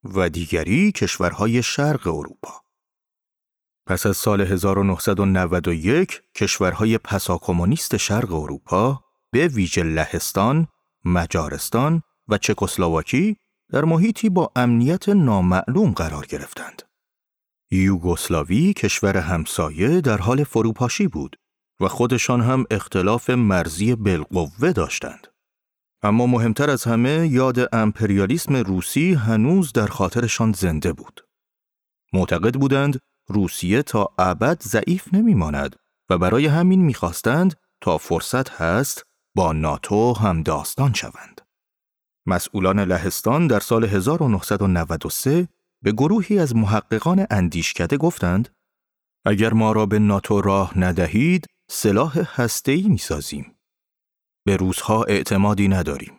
[0.04, 2.62] و دیگری کشورهای شرق اروپا.
[3.86, 10.66] پس از سال 1991 کشورهای پساکومونیست شرق اروپا به ویژه لهستان،
[11.04, 13.36] مجارستان و چکسلواکی
[13.72, 16.82] در محیطی با امنیت نامعلوم قرار گرفتند.
[17.70, 21.36] یوگسلاوی کشور همسایه در حال فروپاشی بود
[21.80, 25.26] و خودشان هم اختلاف مرزی بالقوه داشتند.
[26.02, 31.20] اما مهمتر از همه یاد امپریالیسم روسی هنوز در خاطرشان زنده بود.
[32.12, 35.76] معتقد بودند روسیه تا ابد ضعیف نمیماند
[36.10, 39.02] و برای همین می‌خواستند تا فرصت هست
[39.36, 41.39] با ناتو هم داستان شوند.
[42.26, 45.48] مسئولان لهستان در سال 1993
[45.82, 48.48] به گروهی از محققان اندیشکده گفتند
[49.24, 53.54] اگر ما را به ناتو راه ندهید سلاح هسته‌ای می‌سازیم.
[54.46, 56.12] به روزها اعتمادی نداریم.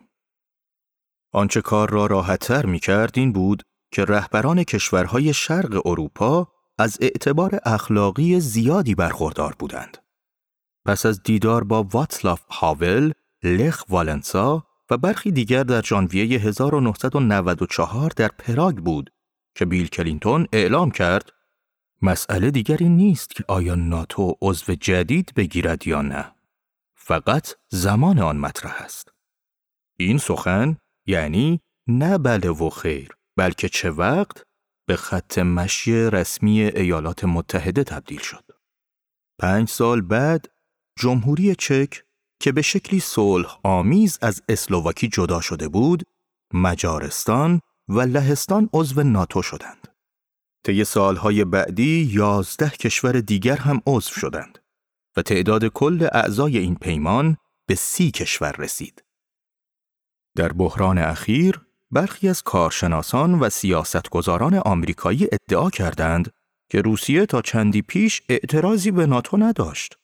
[1.32, 3.62] آنچه کار را راحتتر می کرد این بود
[3.92, 9.98] که رهبران کشورهای شرق اروپا از اعتبار اخلاقی زیادی برخوردار بودند.
[10.86, 13.12] پس از دیدار با واتسلاف هاول،
[13.42, 19.10] لخ والنسا و برخی دیگر در ژانویه 1994 در پراگ بود
[19.54, 21.32] که بیل کلینتون اعلام کرد
[22.02, 26.34] مسئله دیگری نیست که آیا ناتو عضو جدید بگیرد یا نه.
[26.94, 29.12] فقط زمان آن مطرح است.
[29.98, 30.76] این سخن
[31.06, 34.44] یعنی نه بله و خیر بلکه چه وقت
[34.86, 38.44] به خط مشی رسمی ایالات متحده تبدیل شد.
[39.38, 40.48] پنج سال بعد
[40.98, 42.04] جمهوری چک
[42.42, 46.02] که به شکلی صلح آمیز از اسلوواکی جدا شده بود،
[46.54, 49.88] مجارستان و لهستان عضو ناتو شدند.
[50.64, 54.58] طی سالهای بعدی یازده کشور دیگر هم عضو شدند
[55.16, 59.04] و تعداد کل اعضای این پیمان به سی کشور رسید.
[60.36, 66.30] در بحران اخیر برخی از کارشناسان و سیاستگزاران آمریکایی ادعا کردند
[66.70, 70.01] که روسیه تا چندی پیش اعتراضی به ناتو نداشت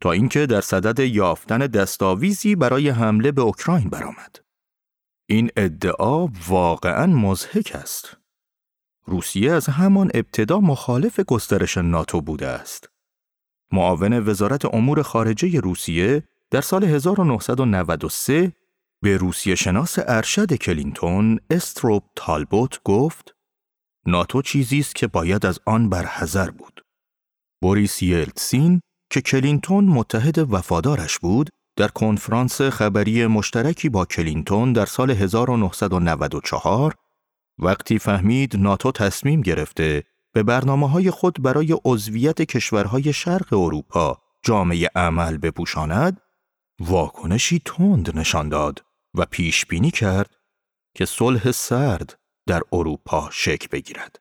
[0.00, 4.36] تا اینکه در صدد یافتن دستاویزی برای حمله به اوکراین برآمد.
[5.28, 8.16] این ادعا واقعا مضحک است.
[9.06, 12.88] روسیه از همان ابتدا مخالف گسترش ناتو بوده است.
[13.72, 18.52] معاون وزارت امور خارجه روسیه در سال 1993
[19.02, 23.36] به روسیه شناس ارشد کلینتون استروب تالبوت گفت
[24.06, 26.84] ناتو چیزی است که باید از آن برحذر بود.
[27.62, 35.10] بوریس یلتسین که کلینتون متحد وفادارش بود در کنفرانس خبری مشترکی با کلینتون در سال
[35.10, 36.94] 1994
[37.58, 40.02] وقتی فهمید ناتو تصمیم گرفته
[40.34, 46.20] به برنامه های خود برای عضویت کشورهای شرق اروپا جامعه عمل بپوشاند
[46.80, 50.36] واکنشی تند نشان داد و پیش بینی کرد
[50.94, 54.16] که صلح سرد در اروپا شکل بگیرد.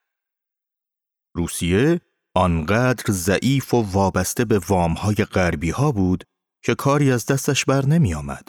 [1.35, 2.01] روسیه
[2.37, 6.23] آنقدر ضعیف و وابسته به وامهای غربی ها بود
[6.63, 8.47] که کاری از دستش بر نمی آمد.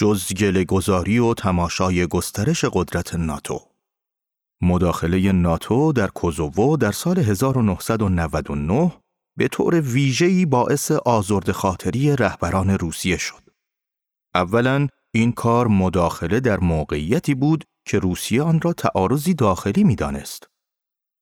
[0.00, 3.60] جز گل گذاری و تماشای گسترش قدرت ناتو.
[4.62, 8.92] مداخله ناتو در کوزوو در سال 1999
[9.38, 13.50] به طور ویژه‌ای باعث آزرد خاطری رهبران روسیه شد.
[14.34, 20.55] اولا این کار مداخله در موقعیتی بود که روسیه آن را تعارضی داخلی می دانست.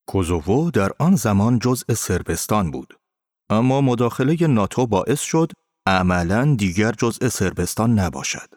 [0.06, 2.94] کوزوو در آن زمان جزء سربستان بود.
[3.50, 5.52] اما مداخله ناتو باعث شد
[5.86, 8.48] عملا دیگر جزء سربستان نباشد.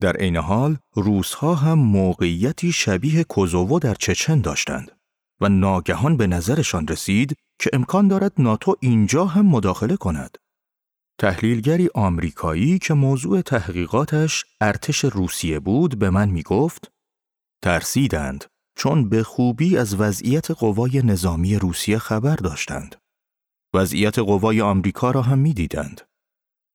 [0.00, 4.90] در عین حال روسها هم موقعیتی شبیه کوزوو در چچن داشتند
[5.40, 10.38] و ناگهان به نظرشان رسید که امکان دارد ناتو اینجا هم مداخله کند.
[11.18, 16.92] تحلیلگری آمریکایی که موضوع تحقیقاتش ارتش روسیه بود به من می گفت
[17.62, 18.44] ترسیدند
[18.76, 22.96] چون به خوبی از وضعیت قوای نظامی روسیه خبر داشتند.
[23.74, 26.00] وضعیت قوای آمریکا را هم می دیدند.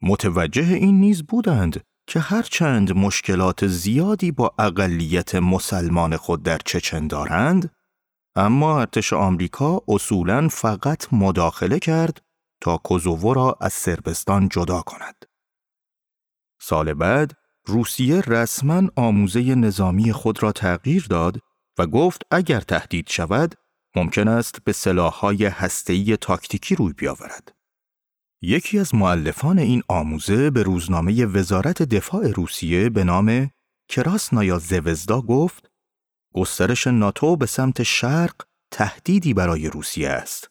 [0.01, 7.71] متوجه این نیز بودند که هرچند مشکلات زیادی با اقلیت مسلمان خود در چچن دارند،
[8.35, 12.21] اما ارتش آمریکا اصولاً فقط مداخله کرد
[12.61, 15.25] تا کوزوو را از سربستان جدا کند.
[16.61, 17.33] سال بعد
[17.65, 21.39] روسیه رسما آموزه نظامی خود را تغییر داد
[21.79, 23.55] و گفت اگر تهدید شود
[23.95, 27.55] ممکن است به سلاح‌های هسته‌ای تاکتیکی روی بیاورد.
[28.41, 33.51] یکی از معلفان این آموزه به روزنامه وزارت دفاع روسیه به نام
[33.89, 35.71] کراسنایا زوزدا گفت
[36.35, 38.35] گسترش ناتو به سمت شرق
[38.71, 40.49] تهدیدی برای روسیه است.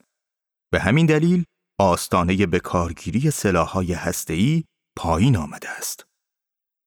[0.72, 1.44] به همین دلیل
[1.78, 4.64] آستانه به کارگیری سلاح‌های هسته‌ای
[4.96, 6.06] پایین آمده است.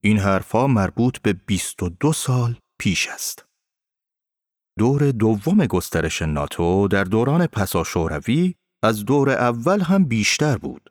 [0.03, 3.48] این حرفا مربوط به 22 سال پیش است.
[4.79, 10.89] دور دوم گسترش ناتو در دوران پسا شوروی از دور اول هم بیشتر بود.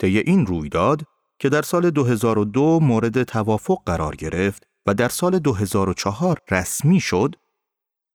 [0.00, 1.04] طی این رویداد
[1.38, 7.34] که در سال 2002 مورد توافق قرار گرفت و در سال 2004 رسمی شد،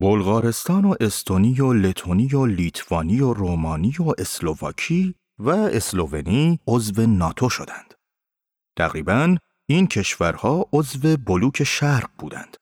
[0.02, 7.50] بلغارستان و استونی و لتونی و لیتوانی و رومانی و اسلوواکی و اسلوونی عضو ناتو
[7.50, 7.94] شدند.
[8.78, 9.38] تقریبا
[9.70, 12.58] این کشورها عضو بلوک شرق بودند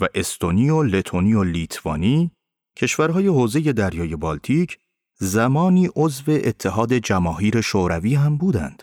[0.00, 2.30] و استونی و لتونی و لیتوانی
[2.76, 4.78] کشورهای حوزه دریای بالتیک
[5.18, 8.82] زمانی عضو اتحاد جماهیر شوروی هم بودند.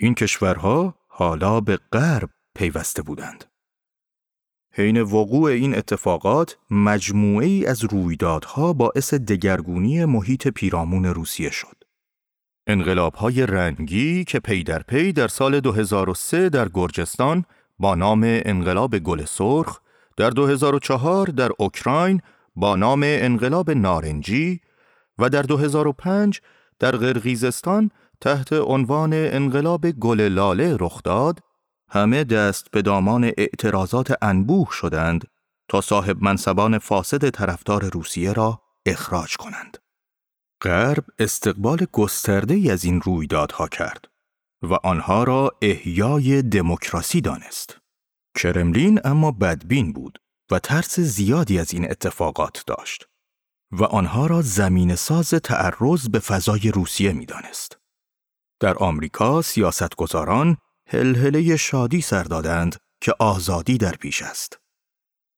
[0.00, 3.44] این کشورها حالا به غرب پیوسته بودند.
[4.74, 11.76] حین وقوع این اتفاقات مجموعه ای از رویدادها باعث دگرگونی محیط پیرامون روسیه شد.
[12.66, 17.44] انقلابهای رنگی که پی در پی در سال 2003 در گرجستان
[17.78, 19.80] با نام انقلاب گل سرخ،
[20.22, 22.20] در 2004 در اوکراین
[22.56, 24.60] با نام انقلاب نارنجی
[25.18, 26.40] و در 2005
[26.78, 27.90] در قرقیزستان
[28.20, 31.38] تحت عنوان انقلاب گل لاله رخ داد،
[31.88, 35.24] همه دست به دامان اعتراضات انبوه شدند
[35.68, 39.78] تا صاحب منصبان فاسد طرفدار روسیه را اخراج کنند.
[40.64, 44.08] غرب استقبال گسترده از این رویدادها کرد
[44.62, 47.81] و آنها را احیای دموکراسی دانست.
[48.34, 50.18] کرملین اما بدبین بود
[50.50, 53.06] و ترس زیادی از این اتفاقات داشت
[53.72, 57.78] و آنها را زمین ساز تعرض به فضای روسیه می دانست.
[58.60, 60.56] در آمریکا سیاستگزاران
[60.88, 64.58] هلهله شادی سر دادند که آزادی در پیش است.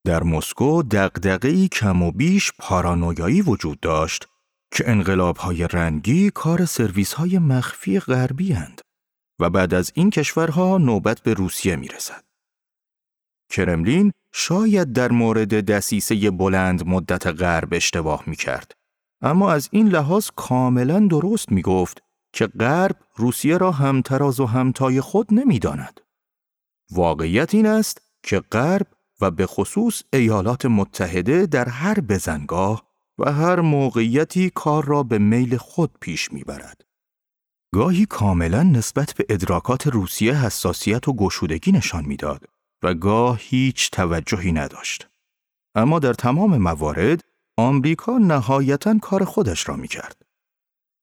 [0.06, 4.28] در مسکو دقدقهی کم و بیش پارانویایی وجود داشت
[4.72, 8.80] که انقلابهای رنگی کار سرویسهای مخفی غربی هند
[9.40, 12.24] و بعد از این کشورها نوبت به روسیه می رسد.
[13.50, 18.72] کرملین شاید در مورد دسیسه بلند مدت غرب اشتباه می کرد.
[19.22, 25.00] اما از این لحاظ کاملا درست می گفت که غرب روسیه را همتراز و همتای
[25.00, 26.00] خود نمی‌داند.
[26.90, 28.86] واقعیت این است که غرب
[29.20, 32.82] و به خصوص ایالات متحده در هر بزنگاه
[33.18, 36.84] و هر موقعیتی کار را به میل خود پیش می‌برد.
[37.74, 42.44] گاهی کاملا نسبت به ادراکات روسیه حساسیت و گشودگی نشان می‌داد
[42.84, 45.08] و گاه هیچ توجهی نداشت.
[45.74, 47.20] اما در تمام موارد
[47.56, 50.22] آمریکا نهایتا کار خودش را می‌کرد.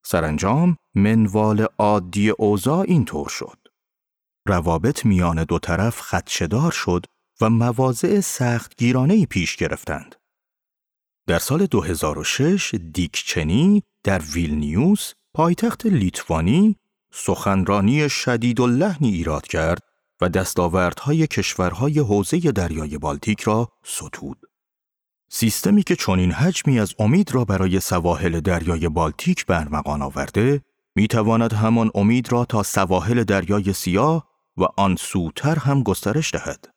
[0.05, 3.57] سرانجام منوال عادی اوضاع اینطور شد.
[4.47, 7.05] روابط میان دو طرف خدشدار شد
[7.41, 10.15] و مواضع سخت گیرانه پیش گرفتند.
[11.27, 16.75] در سال 2006 دیکچنی در ویلنیوس پایتخت لیتوانی
[17.13, 19.90] سخنرانی شدیداللحنی ایراد کرد
[20.21, 24.37] و دستاوردهای کشورهای حوزه دریای بالتیک را ستود.
[25.29, 30.61] سیستمی که چنین حجمی از امید را برای سواحل دریای بالتیک به ارمغان آورده،
[30.95, 36.69] می تواند همان امید را تا سواحل دریای سیاه و آن سوتر هم گسترش دهد.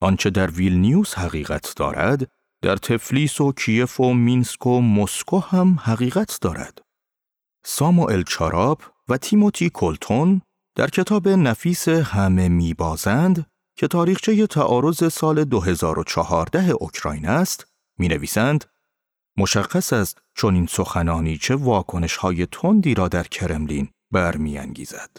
[0.00, 2.30] آنچه در ویلنیوس حقیقت دارد،
[2.62, 6.78] در تفلیس و کیف و مینسک و مسکو هم حقیقت دارد.
[7.64, 10.42] ساموئل چاراب و تیموتی کلتون
[10.80, 17.66] در کتاب نفیس همه میبازند که تاریخچه تعارض سال 2014 اوکراین است،
[17.98, 18.64] می نویسند
[19.36, 25.10] مشخص است چون این سخنانی چه واکنش های تندی را در کرملین برمیانگیزد.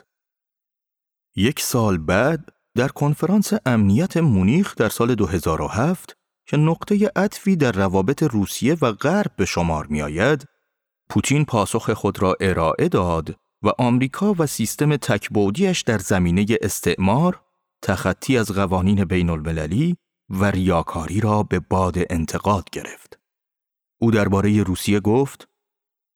[1.35, 8.23] یک سال بعد در کنفرانس امنیت مونیخ در سال 2007 که نقطه عطفی در روابط
[8.23, 10.45] روسیه و غرب به شمار می آید،
[11.09, 17.41] پوتین پاسخ خود را ارائه داد و آمریکا و سیستم تکبودیش در زمینه استعمار،
[17.81, 19.97] تخطی از قوانین بین المللی
[20.29, 23.19] و ریاکاری را به باد انتقاد گرفت.
[24.01, 25.47] او درباره روسیه گفت: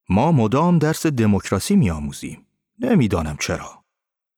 [0.10, 2.46] ما مدام درس دموکراسی می آموزیم.
[2.80, 3.86] نمی‌دانم چرا.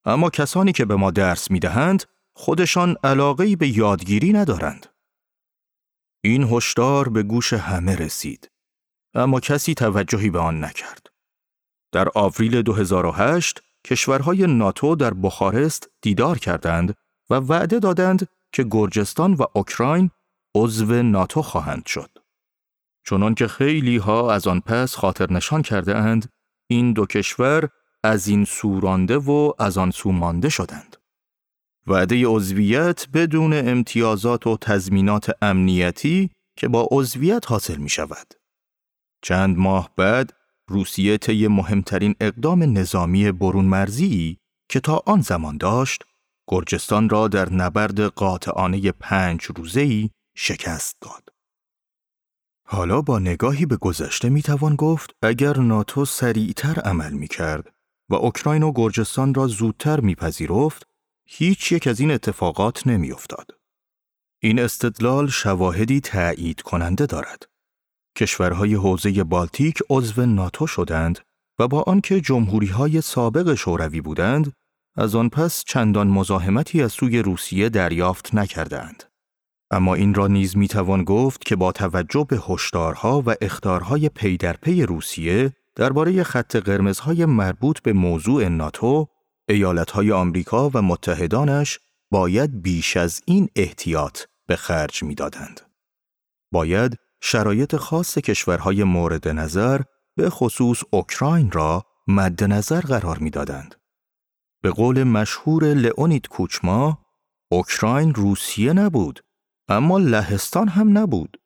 [0.06, 2.04] اما کسانی که به ما درس می دهند
[2.34, 4.86] خودشان علاقه‌ای به یادگیری ندارند.
[6.24, 8.52] این هشدار به گوش همه رسید.
[9.14, 11.08] اما کسی توجهی به آن نکرد.
[11.98, 16.94] در آوریل 2008 کشورهای ناتو در بخارست دیدار کردند
[17.30, 20.12] و وعده دادند که گرجستان و اوکراین
[20.56, 22.10] عضو ناتو خواهند شد.
[23.06, 26.30] چنان که خیلی ها از آن پس خاطر نشان کرده اند،
[26.68, 27.70] این دو کشور
[28.04, 30.98] از این سورانده و از آن سو مانده شدند.
[31.88, 38.34] وعده عضویت بدون امتیازات و تضمینات امنیتی که با عضویت حاصل می شود.
[39.22, 40.37] چند ماه بعد
[40.70, 44.38] روسیه طی مهمترین اقدام نظامی برون مرزی
[44.70, 46.04] که تا آن زمان داشت
[46.48, 51.30] گرجستان را در نبرد قاطعانه پنج روزه‌ای شکست داد.
[52.68, 57.74] حالا با نگاهی به گذشته می توان گفت اگر ناتو سریعتر عمل می کرد
[58.10, 60.84] و اوکراین و گرجستان را زودتر میپذیرفت،
[61.28, 63.52] هیچ یک از این اتفاقات نمی افتاد.
[64.42, 67.48] این استدلال شواهدی تأیید کننده دارد.
[68.18, 71.20] کشورهای حوزه بالتیک عضو ناتو شدند
[71.60, 74.54] و با آنکه جمهوری های سابق شوروی بودند،
[74.96, 79.04] از آن پس چندان مزاحمتی از سوی روسیه دریافت نکردند.
[79.72, 84.38] اما این را نیز می توان گفت که با توجه به هشدارها و اختارهای پی
[84.38, 89.08] در پی روسیه درباره خط قرمزهای مربوط به موضوع ناتو،
[89.50, 91.80] ایالتهای آمریکا و متحدانش
[92.12, 95.62] باید بیش از این احتیاط به خرج می‌دادند.
[96.52, 99.82] باید شرایط خاص کشورهای مورد نظر
[100.16, 103.76] به خصوص اوکراین را مد نظر قرار می‌دادند.
[104.62, 107.06] به قول مشهور لئونید کوچما،
[107.52, 109.24] اوکراین روسیه نبود،
[109.68, 111.38] اما لهستان هم نبود.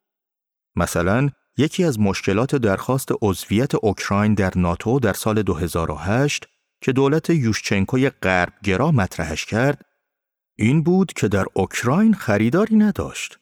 [0.75, 6.47] مثلا یکی از مشکلات درخواست عضویت اوکراین در ناتو در سال 2008
[6.81, 9.85] که دولت یوشچنکوی غربگرا مطرحش کرد
[10.57, 13.40] این بود که در اوکراین خریداری نداشت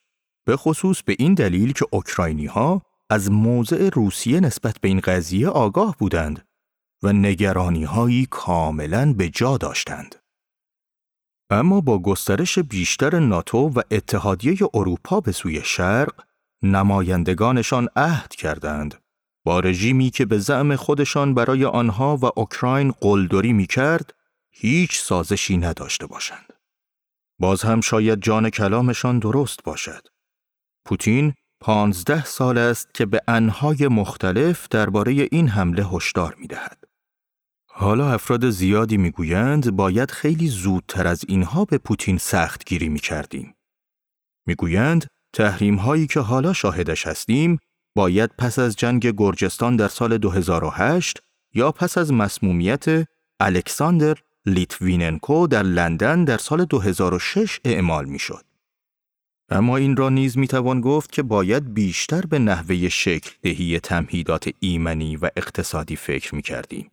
[0.50, 5.50] به خصوص به این دلیل که اوکراینی ها از موضع روسیه نسبت به این قضیه
[5.50, 6.48] آگاه بودند
[7.04, 10.16] و نگرانی هایی کاملا به جا داشتند.
[11.50, 16.24] اما با گسترش بیشتر ناتو و اتحادیه اروپا به سوی شرق،
[16.64, 18.96] نمایندگانشان عهد کردند
[19.46, 24.14] با رژیمی که به زعم خودشان برای آنها و اوکراین قلدری می کرد،
[24.52, 26.54] هیچ سازشی نداشته باشند.
[27.40, 30.08] باز هم شاید جان کلامشان درست باشد.
[30.90, 36.84] پوتین پانزده سال است که به انهای مختلف درباره این حمله هشدار می دهد.
[37.70, 43.56] حالا افراد زیادی می‌گویند باید خیلی زودتر از اینها به پوتین سخت گیری می کردیم.
[44.46, 47.60] می‌گویند تحریم هایی که حالا شاهدش هستیم
[47.96, 51.20] باید پس از جنگ گرجستان در سال 2008
[51.54, 52.86] یا پس از مسمومیت
[53.40, 54.16] الکساندر
[54.46, 58.49] لیتویننکو در لندن در سال 2006 اعمال می‌شد.
[59.52, 64.50] اما این را نیز می توان گفت که باید بیشتر به نحوه شکل دهی تمهیدات
[64.60, 66.92] ایمنی و اقتصادی فکر می کردیم.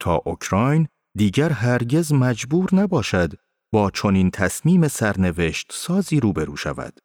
[0.00, 3.32] تا اوکراین دیگر هرگز مجبور نباشد
[3.72, 6.98] با چنین تصمیم سرنوشت سازی روبرو شود.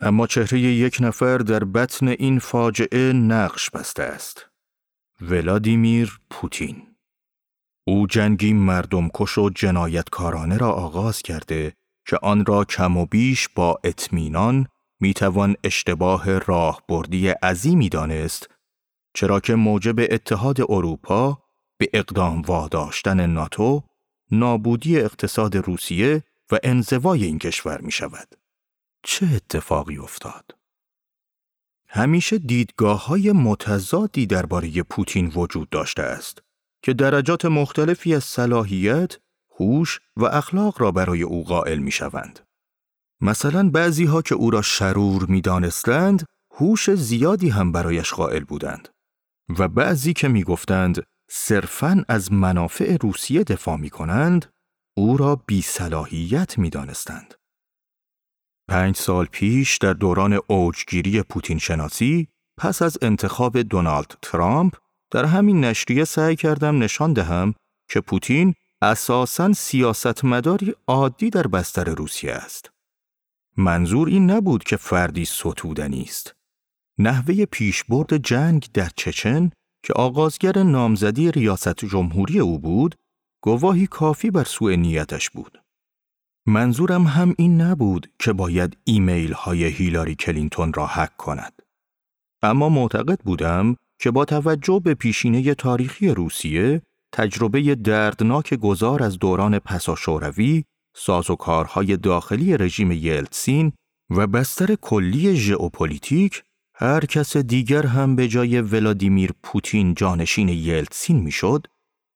[0.00, 4.46] اما چهره یک نفر در بطن این فاجعه نقش بسته است.
[5.20, 6.96] ولادیمیر پوتین
[7.86, 11.72] او جنگی مردم کش و جنایتکارانه را آغاز کرده
[12.06, 14.66] که آن را کم و بیش با اطمینان
[15.00, 18.48] می‌توان اشتباه راهبردی عظیمی دانست
[19.14, 21.42] چرا که موجب اتحاد اروپا
[21.78, 23.82] به اقدام واداشتن ناتو
[24.30, 26.22] نابودی اقتصاد روسیه
[26.52, 28.28] و انزوای این کشور می شود.
[29.02, 30.56] چه اتفاقی افتاد؟
[31.88, 36.42] همیشه دیدگاه های متضادی درباره پوتین وجود داشته است
[36.82, 39.16] که درجات مختلفی از صلاحیت،
[39.60, 42.40] هوش و اخلاق را برای او قائل می شوند.
[43.20, 48.88] مثلا بعضی ها که او را شرور می دانستند، هوش زیادی هم برایش قائل بودند
[49.58, 54.46] و بعضی که می گفتند صرفاً از منافع روسیه دفاع می کنند،
[54.96, 57.34] او را بی صلاحیت می دانستند.
[58.68, 62.28] پنج سال پیش در دوران اوجگیری پوتین شناسی
[62.58, 64.76] پس از انتخاب دونالد ترامپ
[65.10, 67.54] در همین نشریه سعی کردم نشان دهم
[67.90, 72.70] که پوتین اساساً سیاستمداری عادی در بستر روسیه است.
[73.56, 76.34] منظور این نبود که فردی ستودنی است.
[76.98, 79.50] نحوه پیشبرد جنگ در چچن
[79.82, 82.94] که آغازگر نامزدی ریاست جمهوری او بود،
[83.42, 85.62] گواهی کافی بر سوء نیتش بود.
[86.46, 91.62] منظورم هم این نبود که باید ایمیل های هیلاری کلینتون را حک کند.
[92.42, 96.82] اما معتقد بودم که با توجه به پیشینه تاریخی روسیه،
[97.12, 100.64] تجربه دردناک گذار از دوران پسا شوروی،
[100.96, 103.72] سازوکارهای داخلی رژیم یلتسین
[104.10, 106.42] و بستر کلی ژئوپلیتیک
[106.74, 111.66] هر کس دیگر هم به جای ولادیمیر پوتین جانشین یلتسین می‌شد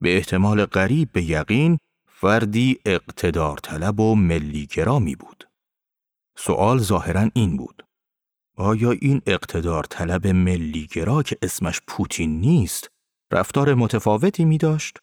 [0.01, 1.79] به احتمال قریب به یقین
[2.09, 5.49] فردی اقتدار طلب و ملیگرا می بود.
[6.37, 7.85] سوال ظاهرا این بود.
[8.57, 12.89] آیا این اقتدار طلب ملیگرا که اسمش پوتین نیست
[13.33, 14.99] رفتار متفاوتی می داشت؟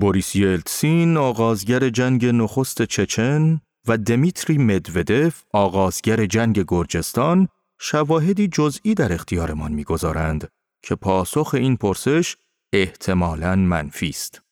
[0.00, 7.48] بوریس یلتسین آغازگر جنگ نخست چچن و دمیتری مدودف آغازگر جنگ گرجستان
[7.80, 10.48] شواهدی جزئی در اختیارمان می‌گذارند
[10.82, 12.36] که پاسخ این پرسش
[12.72, 14.42] احتمالاً منفی است.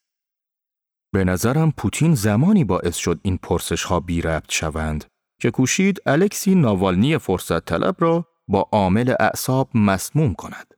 [1.13, 5.05] به نظرم پوتین زمانی باعث شد این پرسش ها بی ربط شوند
[5.41, 10.75] که کوشید الکسی ناوالنی فرصت طلب را با عامل اعصاب مسموم کند.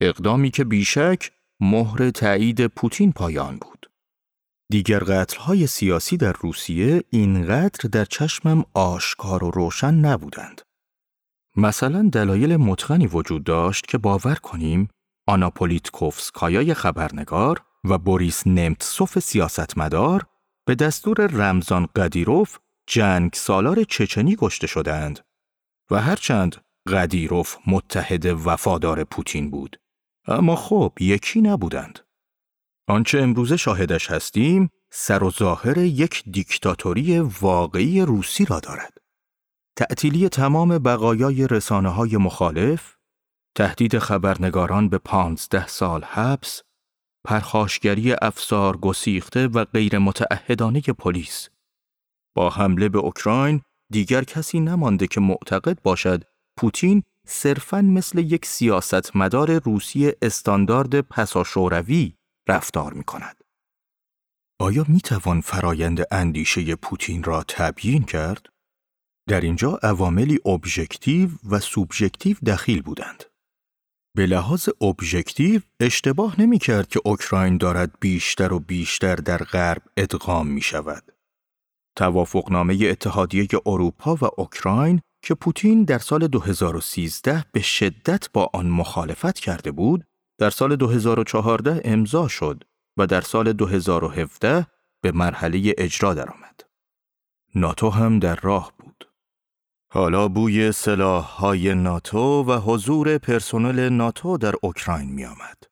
[0.00, 1.30] اقدامی که بیشک
[1.60, 3.90] مهر تایید پوتین پایان بود.
[4.70, 10.62] دیگر قتلهای سیاسی در روسیه اینقدر در چشمم آشکار و روشن نبودند.
[11.56, 14.88] مثلا دلایل متقنی وجود داشت که باور کنیم
[15.26, 20.26] آنا پولیتکوفسکایای خبرنگار و بوریس نمتسوف سیاستمدار
[20.66, 25.20] به دستور رمزان قدیروف جنگ سالار چچنی کشته شدند
[25.90, 26.56] و هرچند
[26.88, 29.80] قدیروف متحد وفادار پوتین بود
[30.28, 31.98] اما خب یکی نبودند.
[32.88, 38.98] آنچه امروزه شاهدش هستیم سر و ظاهر یک دیکتاتوری واقعی روسی را دارد.
[39.76, 42.96] تعطیلی تمام بقایای رسانه های مخالف
[43.54, 46.62] تهدید خبرنگاران به پانزده سال حبس
[47.24, 51.48] پرخاشگری افسار گسیخته و غیر متعهدانه پلیس.
[52.34, 53.62] با حمله به اوکراین
[53.92, 56.24] دیگر کسی نمانده که معتقد باشد
[56.56, 62.14] پوتین صرفاً مثل یک سیاستمدار روسی استاندارد پساشوروی
[62.48, 63.44] رفتار می کند.
[64.60, 68.46] آیا می توان فرایند اندیشه پوتین را تبیین کرد؟
[69.28, 73.24] در اینجا عواملی ابژکتیو و سوبژکتیو دخیل بودند.
[74.16, 80.46] به لحاظ ابژکتیو اشتباه نمی کرد که اوکراین دارد بیشتر و بیشتر در غرب ادغام
[80.46, 81.12] می شود.
[81.96, 89.38] توافقنامه اتحادیه اروپا و اوکراین که پوتین در سال 2013 به شدت با آن مخالفت
[89.38, 90.04] کرده بود،
[90.38, 92.64] در سال 2014 امضا شد
[92.96, 94.66] و در سال 2017
[95.02, 96.60] به مرحله اجرا درآمد.
[97.54, 99.08] ناتو هم در راه بود.
[99.92, 100.72] حالا بوی
[101.22, 105.62] های ناتو و حضور پرسنل ناتو در اوکراین می آمد.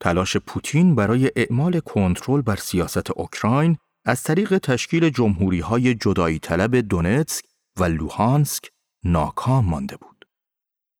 [0.00, 6.76] تلاش پوتین برای اعمال کنترل بر سیاست اوکراین از طریق تشکیل جمهوری های جدایی طلب
[6.76, 7.49] دونتسک
[7.80, 8.70] و لوهانسک
[9.04, 10.28] ناکام مانده بود.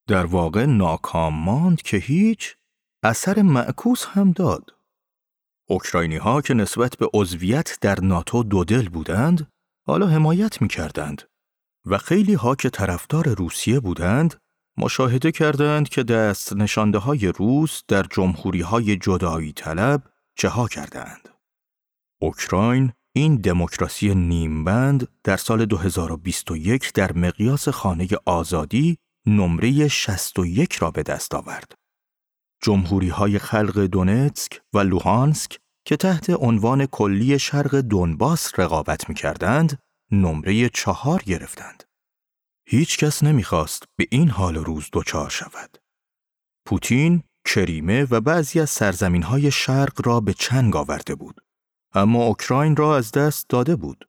[0.06, 2.56] در واقع ناکام ماند که هیچ
[3.02, 4.74] اثر معکوس هم داد.
[5.68, 9.52] اوکراینی ها که نسبت به عضویت در ناتو دودل بودند،
[9.86, 11.22] حالا حمایت می کردند
[11.86, 14.34] و خیلی ها که طرفدار روسیه بودند،
[14.76, 20.02] مشاهده کردند که دست نشانده های روس در جمهوری های جدایی طلب
[20.34, 21.28] چه کردند.
[22.20, 31.02] اوکراین این دموکراسی نیمبند در سال 2021 در مقیاس خانه آزادی نمره 61 را به
[31.02, 31.72] دست آورد.
[32.62, 39.78] جمهوری های خلق دونتسک و لوهانسک که تحت عنوان کلی شرق دونباس رقابت می کردند،
[40.12, 41.84] نمره چهار گرفتند.
[42.68, 45.78] هیچ کس نمی‌خواست به این حال روز دچار شود.
[46.66, 51.40] پوتین، کریمه و بعضی از سرزمین های شرق را به چنگ آورده بود.
[51.92, 54.08] اما اوکراین را از دست داده بود.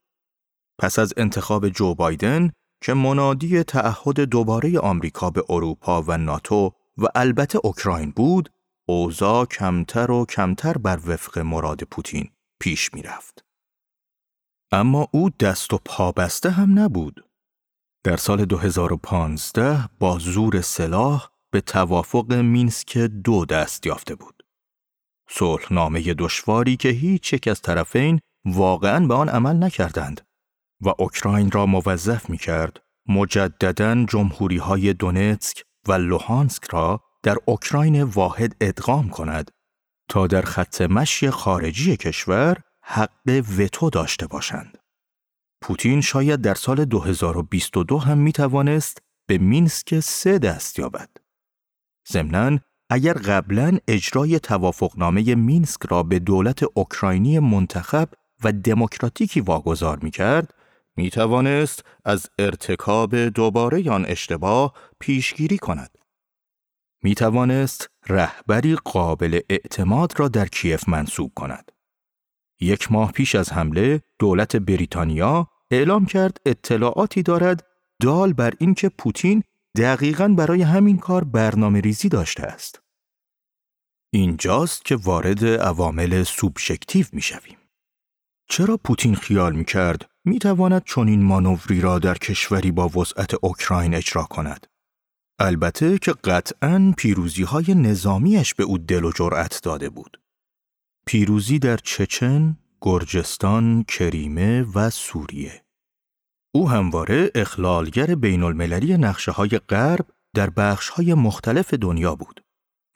[0.79, 2.51] پس از انتخاب جو بایدن
[2.84, 8.49] که منادی تعهد دوباره آمریکا به اروپا و ناتو و البته اوکراین بود،
[8.89, 12.29] اوضاع کمتر و کمتر بر وفق مراد پوتین
[12.61, 13.45] پیش می رفت.
[14.71, 17.25] اما او دست و پا بسته هم نبود.
[18.03, 24.41] در سال 2015 با زور سلاح به توافق مینسک دو دست یافته بود.
[25.32, 30.21] صلحنامه دشواری که هیچ یک از طرفین واقعا به آن عمل نکردند
[30.82, 38.03] و اوکراین را موظف می کرد مجددا جمهوری های دونتسک و لوهانسک را در اوکراین
[38.03, 39.51] واحد ادغام کند
[40.09, 44.77] تا در خط مشی خارجی کشور حق وتو داشته باشند.
[45.61, 51.09] پوتین شاید در سال 2022 هم می توانست به مینسک سه دست یابد.
[52.07, 52.59] ضمناً
[52.94, 58.10] اگر قبلا اجرای توافقنامه مینسک را به دولت اوکراینی منتخب
[58.44, 60.54] و دموکراتیکی واگذار می کرد،
[60.96, 65.98] می توانست از ارتکاب دوباره آن اشتباه پیشگیری کند.
[67.04, 71.72] می توانست رهبری قابل اعتماد را در کیف منصوب کند.
[72.60, 77.68] یک ماه پیش از حمله دولت بریتانیا اعلام کرد اطلاعاتی دارد
[78.02, 79.44] دال بر اینکه پوتین
[79.78, 82.80] دقیقا برای همین کار برنامه ریزی داشته است.
[84.14, 87.57] اینجاست که وارد عوامل سوبشکتیو می شویم.
[88.49, 93.93] چرا پوتین خیال می کرد می تواند چنین مانوری را در کشوری با وسعت اوکراین
[93.93, 94.68] اجرا کند؟
[95.39, 100.22] البته که قطعا پیروزی های نظامیش به او دل و جرأت داده بود.
[101.05, 105.64] پیروزی در چچن، گرجستان، کریمه و سوریه.
[106.55, 110.05] او همواره اخلالگر بین المللی نقشه های غرب
[110.36, 112.43] در بخش های مختلف دنیا بود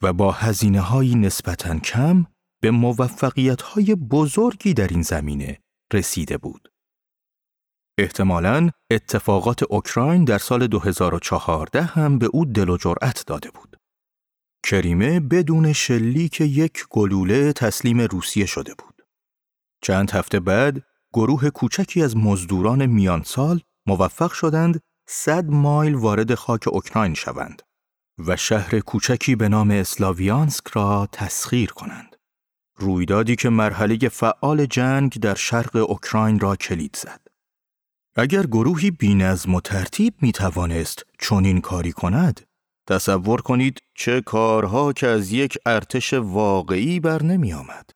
[0.05, 2.25] و با هزینه های نسبتاً کم
[2.61, 5.59] به موفقیت های بزرگی در این زمینه
[5.93, 6.71] رسیده بود.
[7.97, 13.77] احتمالاً اتفاقات اوکراین در سال 2014 هم به او دل و جرأت داده بود.
[14.65, 19.01] کریمه بدون شلیک یک گلوله تسلیم روسیه شده بود.
[19.81, 20.83] چند هفته بعد
[21.13, 27.61] گروه کوچکی از مزدوران میان سال موفق شدند صد مایل وارد خاک اوکراین شوند
[28.17, 32.15] و شهر کوچکی به نام اسلاویانسک را تسخیر کنند.
[32.77, 37.21] رویدادی که مرحله فعال جنگ در شرق اوکراین را کلید زد.
[38.15, 42.41] اگر گروهی بینظم و ترتیب می توانست چنین کاری کند،
[42.89, 47.89] تصور کنید چه کارها که از یک ارتش واقعی بر نمی آمد.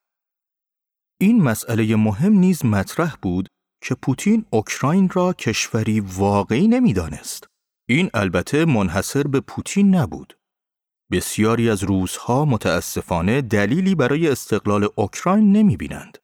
[1.22, 3.48] این مسئله مهم نیز مطرح بود
[3.82, 7.49] که پوتین اوکراین را کشوری واقعی نمی‌دانست.
[7.92, 10.38] این البته منحصر به پوتین نبود.
[11.12, 16.18] بسیاری از روزها متاسفانه دلیلی برای استقلال اوکراین نمی بینند.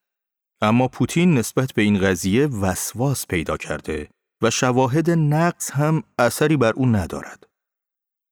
[0.62, 4.10] اما پوتین نسبت به این قضیه وسواس پیدا کرده
[4.42, 7.44] و شواهد نقص هم اثری بر او ندارد.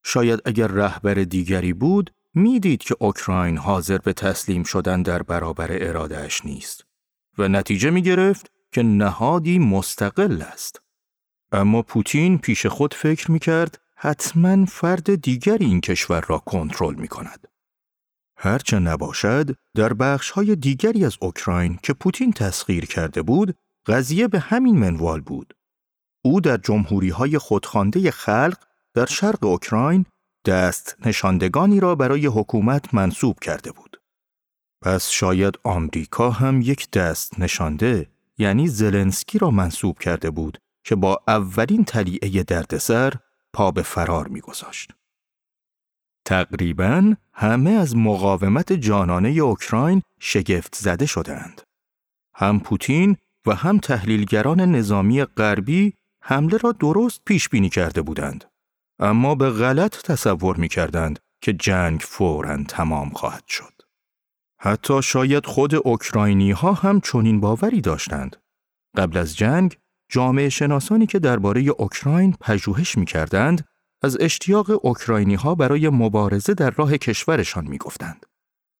[0.03, 6.45] شاید اگر رهبر دیگری بود می‌دید که اوکراین حاضر به تسلیم شدن در برابر ارادهش
[6.45, 6.85] نیست
[7.37, 10.82] و نتیجه می گرفت که نهادی مستقل است.
[11.53, 17.07] اما پوتین پیش خود فکر می کرد حتما فرد دیگری این کشور را کنترل می
[17.07, 17.47] کند.
[18.37, 23.55] هرچه نباشد در بخش های دیگری از اوکراین که پوتین تسخیر کرده بود
[23.87, 25.53] قضیه به همین منوال بود.
[26.25, 28.57] او در جمهوری های خودخوانده خلق
[28.93, 30.05] در شرق اوکراین
[30.45, 34.01] دست نشاندگانی را برای حکومت منصوب کرده بود.
[34.81, 41.23] پس شاید آمریکا هم یک دست نشانده یعنی زلنسکی را منصوب کرده بود که با
[41.27, 43.13] اولین تلیعه دردسر
[43.53, 44.91] پا به فرار میگذاشت.
[46.25, 51.61] تقریبا همه از مقاومت جانانه اوکراین شگفت زده شدند.
[52.35, 58.45] هم پوتین و هم تحلیلگران نظامی غربی حمله را درست پیش بینی کرده بودند.
[58.99, 63.73] اما به غلط تصور می کردند که جنگ فوراً تمام خواهد شد.
[64.59, 68.35] حتی شاید خود اوکراینی ها هم چنین باوری داشتند.
[68.97, 69.77] قبل از جنگ
[70.09, 73.67] جامعه شناسانی که درباره اوکراین پژوهش می کردند
[74.03, 78.25] از اشتیاق اوکراینی ها برای مبارزه در راه کشورشان می گفتند.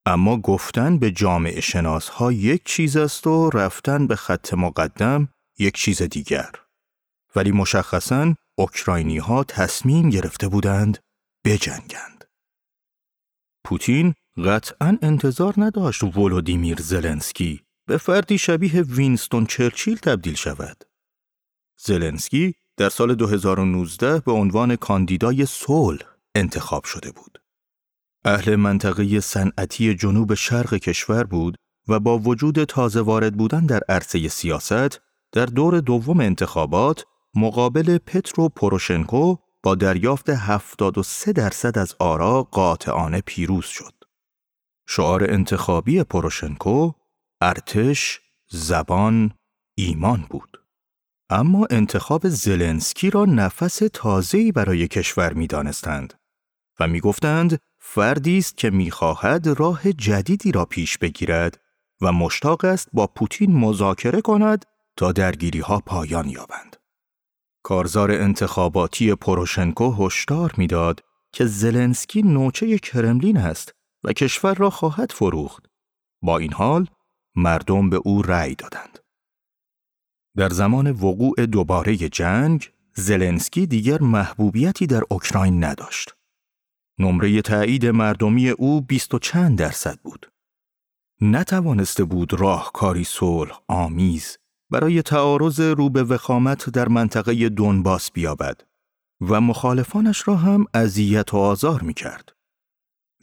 [0.05, 5.73] اما گفتن به جامعه شناس ها یک چیز است و رفتن به خط مقدم یک
[5.75, 6.51] چیز دیگر.
[7.35, 10.97] ولی مشخصاً اوکراینی ها تصمیم گرفته بودند
[11.45, 12.25] بجنگند.
[13.65, 14.13] پوتین
[14.45, 20.83] قطعا انتظار نداشت ولودیمیر زلنسکی به فردی شبیه وینستون چرچیل تبدیل شود.
[21.77, 26.05] زلنسکی در سال 2019 به عنوان کاندیدای صلح
[26.35, 27.41] انتخاب شده بود.
[28.25, 31.55] اهل منطقه صنعتی جنوب شرق کشور بود
[31.87, 35.01] و با وجود تازه وارد بودن در عرصه سیاست
[35.31, 37.05] در دور دوم انتخابات
[37.35, 43.93] مقابل پترو پوروشنکو با دریافت 73 درصد از آرا قاطعانه پیروز شد.
[44.87, 46.91] شعار انتخابی پوروشنکو
[47.41, 48.19] ارتش،
[48.49, 49.31] زبان،
[49.77, 50.62] ایمان بود.
[51.29, 56.13] اما انتخاب زلنسکی را نفس تازه‌ای برای کشور می‌دانستند
[56.79, 61.59] و می‌گفتند فردی است که می‌خواهد راه جدیدی را پیش بگیرد
[62.01, 64.65] و مشتاق است با پوتین مذاکره کند
[64.97, 66.75] تا درگیری‌ها پایان یابند.
[67.63, 71.03] کارزار انتخاباتی پروشنکو هشدار می‌داد
[71.33, 75.65] که زلنسکی نوچه کرملین است و کشور را خواهد فروخت.
[76.21, 76.87] با این حال
[77.35, 78.99] مردم به او رأی دادند.
[80.37, 86.15] در زمان وقوع دوباره جنگ، زلنسکی دیگر محبوبیتی در اوکراین نداشت.
[86.99, 90.31] نمره تایید مردمی او بیست و چند درصد بود.
[91.21, 94.37] نتوانسته بود راهکاری صلح آمیز
[94.69, 98.61] برای تعارض رو به وخامت در منطقه دونباس بیابد
[99.21, 102.35] و مخالفانش را هم اذیت و آزار می کرد.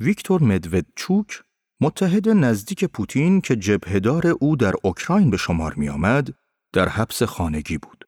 [0.01, 1.43] ویکتور مدودچوک
[1.81, 6.35] متحد نزدیک پوتین که جبهدار او در اوکراین به شمار می آمد،
[6.73, 8.05] در حبس خانگی بود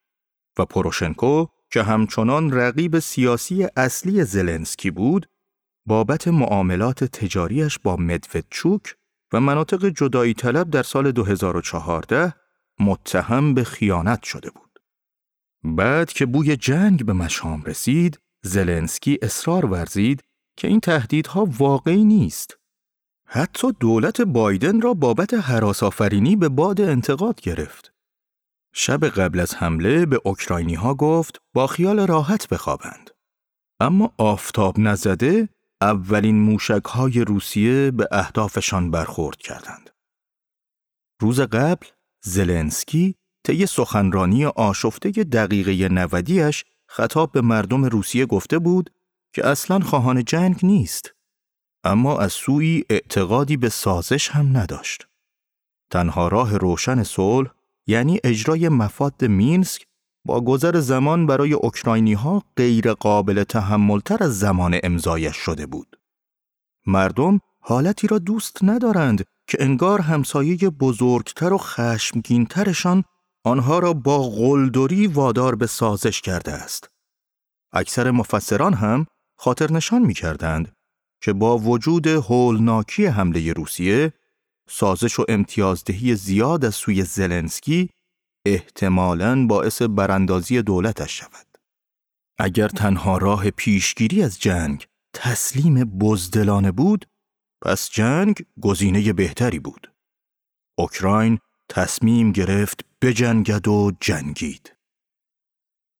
[0.59, 5.25] و پروشنکو که همچنان رقیب سیاسی اصلی زلنسکی بود
[5.85, 8.95] بابت معاملات تجاریش با مدودچوک
[9.33, 12.33] و مناطق جدایی طلب در سال 2014
[12.79, 14.79] متهم به خیانت شده بود.
[15.63, 20.23] بعد که بوی جنگ به مشام رسید، زلنسکی اصرار ورزید
[20.57, 22.57] که این تهدیدها واقعی نیست.
[23.25, 27.92] حتی دولت بایدن را بابت حراسافرینی به باد انتقاد گرفت.
[28.73, 33.09] شب قبل از حمله به اوکراینی ها گفت با خیال راحت بخوابند.
[33.79, 35.49] اما آفتاب نزده
[35.81, 39.89] اولین موشک های روسیه به اهدافشان برخورد کردند.
[41.21, 41.87] روز قبل
[42.23, 48.89] زلنسکی طی سخنرانی آشفته دقیقه نودیش خطاب به مردم روسیه گفته بود
[49.33, 51.13] که اصلا خواهان جنگ نیست
[51.83, 55.07] اما از سوی اعتقادی به سازش هم نداشت.
[55.91, 57.51] تنها راه روشن صلح
[57.87, 59.85] یعنی اجرای مفاد مینسک
[60.25, 65.99] با گذر زمان برای اوکراینی ها غیر قابل تحملتر از زمان امضایش شده بود.
[66.87, 73.03] مردم حالتی را دوست ندارند که انگار همسایه بزرگتر و خشمگینترشان
[73.43, 76.89] آنها را با قلدری وادار به سازش کرده است.
[77.73, 79.05] اکثر مفسران هم
[79.37, 80.75] خاطر نشان می کردند
[81.21, 84.13] که با وجود هولناکی حمله روسیه
[84.75, 87.89] سازش و امتیازدهی زیاد از سوی زلنسکی
[88.45, 91.47] احتمالاً باعث براندازی دولتش شود.
[92.37, 97.05] اگر تنها راه پیشگیری از جنگ تسلیم بزدلانه بود،
[97.61, 99.93] پس جنگ گزینه بهتری بود.
[100.77, 104.75] اوکراین تصمیم گرفت بجنگد و جنگید.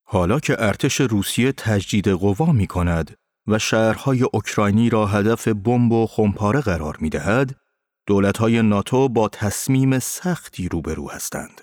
[0.08, 3.18] حالا که ارتش روسیه تجدید قوا می کند
[3.48, 7.63] و شهرهای اوکراینی را هدف بمب و خمپاره قرار می دهد،
[8.06, 11.62] دولتهای ناتو با تصمیم سختی روبرو هستند.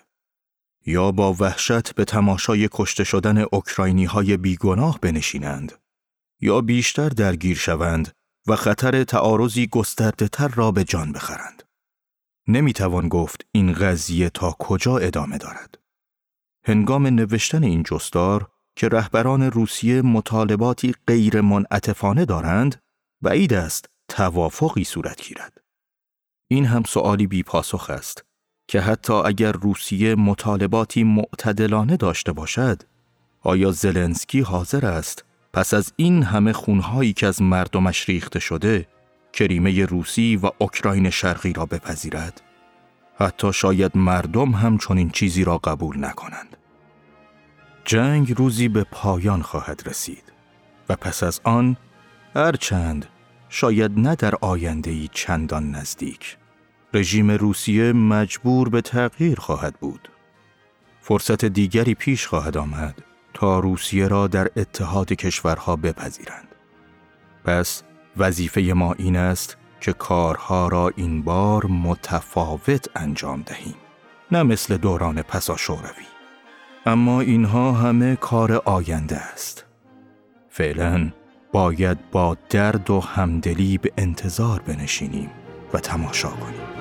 [0.87, 5.73] یا با وحشت به تماشای کشته شدن اوکراینی های بیگناه بنشینند
[6.41, 8.13] یا بیشتر درگیر شوند
[8.47, 11.63] و خطر تعارضی گسترده تر را به جان بخرند.
[12.49, 15.79] نمی‌توان گفت این قضیه تا کجا ادامه دارد.
[16.65, 22.83] هنگام نوشتن این جستار که رهبران روسیه مطالباتی غیر منعتفانه دارند،
[23.23, 25.60] بعید است توافقی صورت گیرد.
[26.53, 28.25] این هم سوالی بی پاسخ است
[28.69, 32.83] که حتی اگر روسیه مطالباتی معتدلانه داشته باشد،
[33.43, 38.87] آیا زلنسکی حاضر است پس از این همه خونهایی که از مردمش ریخته شده
[39.33, 42.41] کریمه روسی و اوکراین شرقی را بپذیرد؟
[43.19, 46.57] حتی شاید مردم هم چنین چیزی را قبول نکنند.
[47.85, 50.33] جنگ روزی به پایان خواهد رسید
[50.89, 51.77] و پس از آن
[52.35, 53.07] هرچند
[53.49, 56.37] شاید نه در آینده چندان نزدیک.
[56.95, 60.09] رژیم روسیه مجبور به تغییر خواهد بود.
[61.01, 63.03] فرصت دیگری پیش خواهد آمد
[63.35, 66.49] تا روسیه را در اتحاد کشورها بپذیرند.
[67.45, 67.83] پس
[68.17, 73.75] وظیفه ما این است که کارها را این بار متفاوت انجام دهیم
[74.33, 76.05] نه مثل دوران پسا شوروی
[76.87, 79.65] اما اینها همه کار آینده است.
[80.49, 81.11] فعلا
[81.53, 85.31] باید با درد و همدلی به انتظار بنشینیم
[85.73, 86.80] و تماشا کنیم.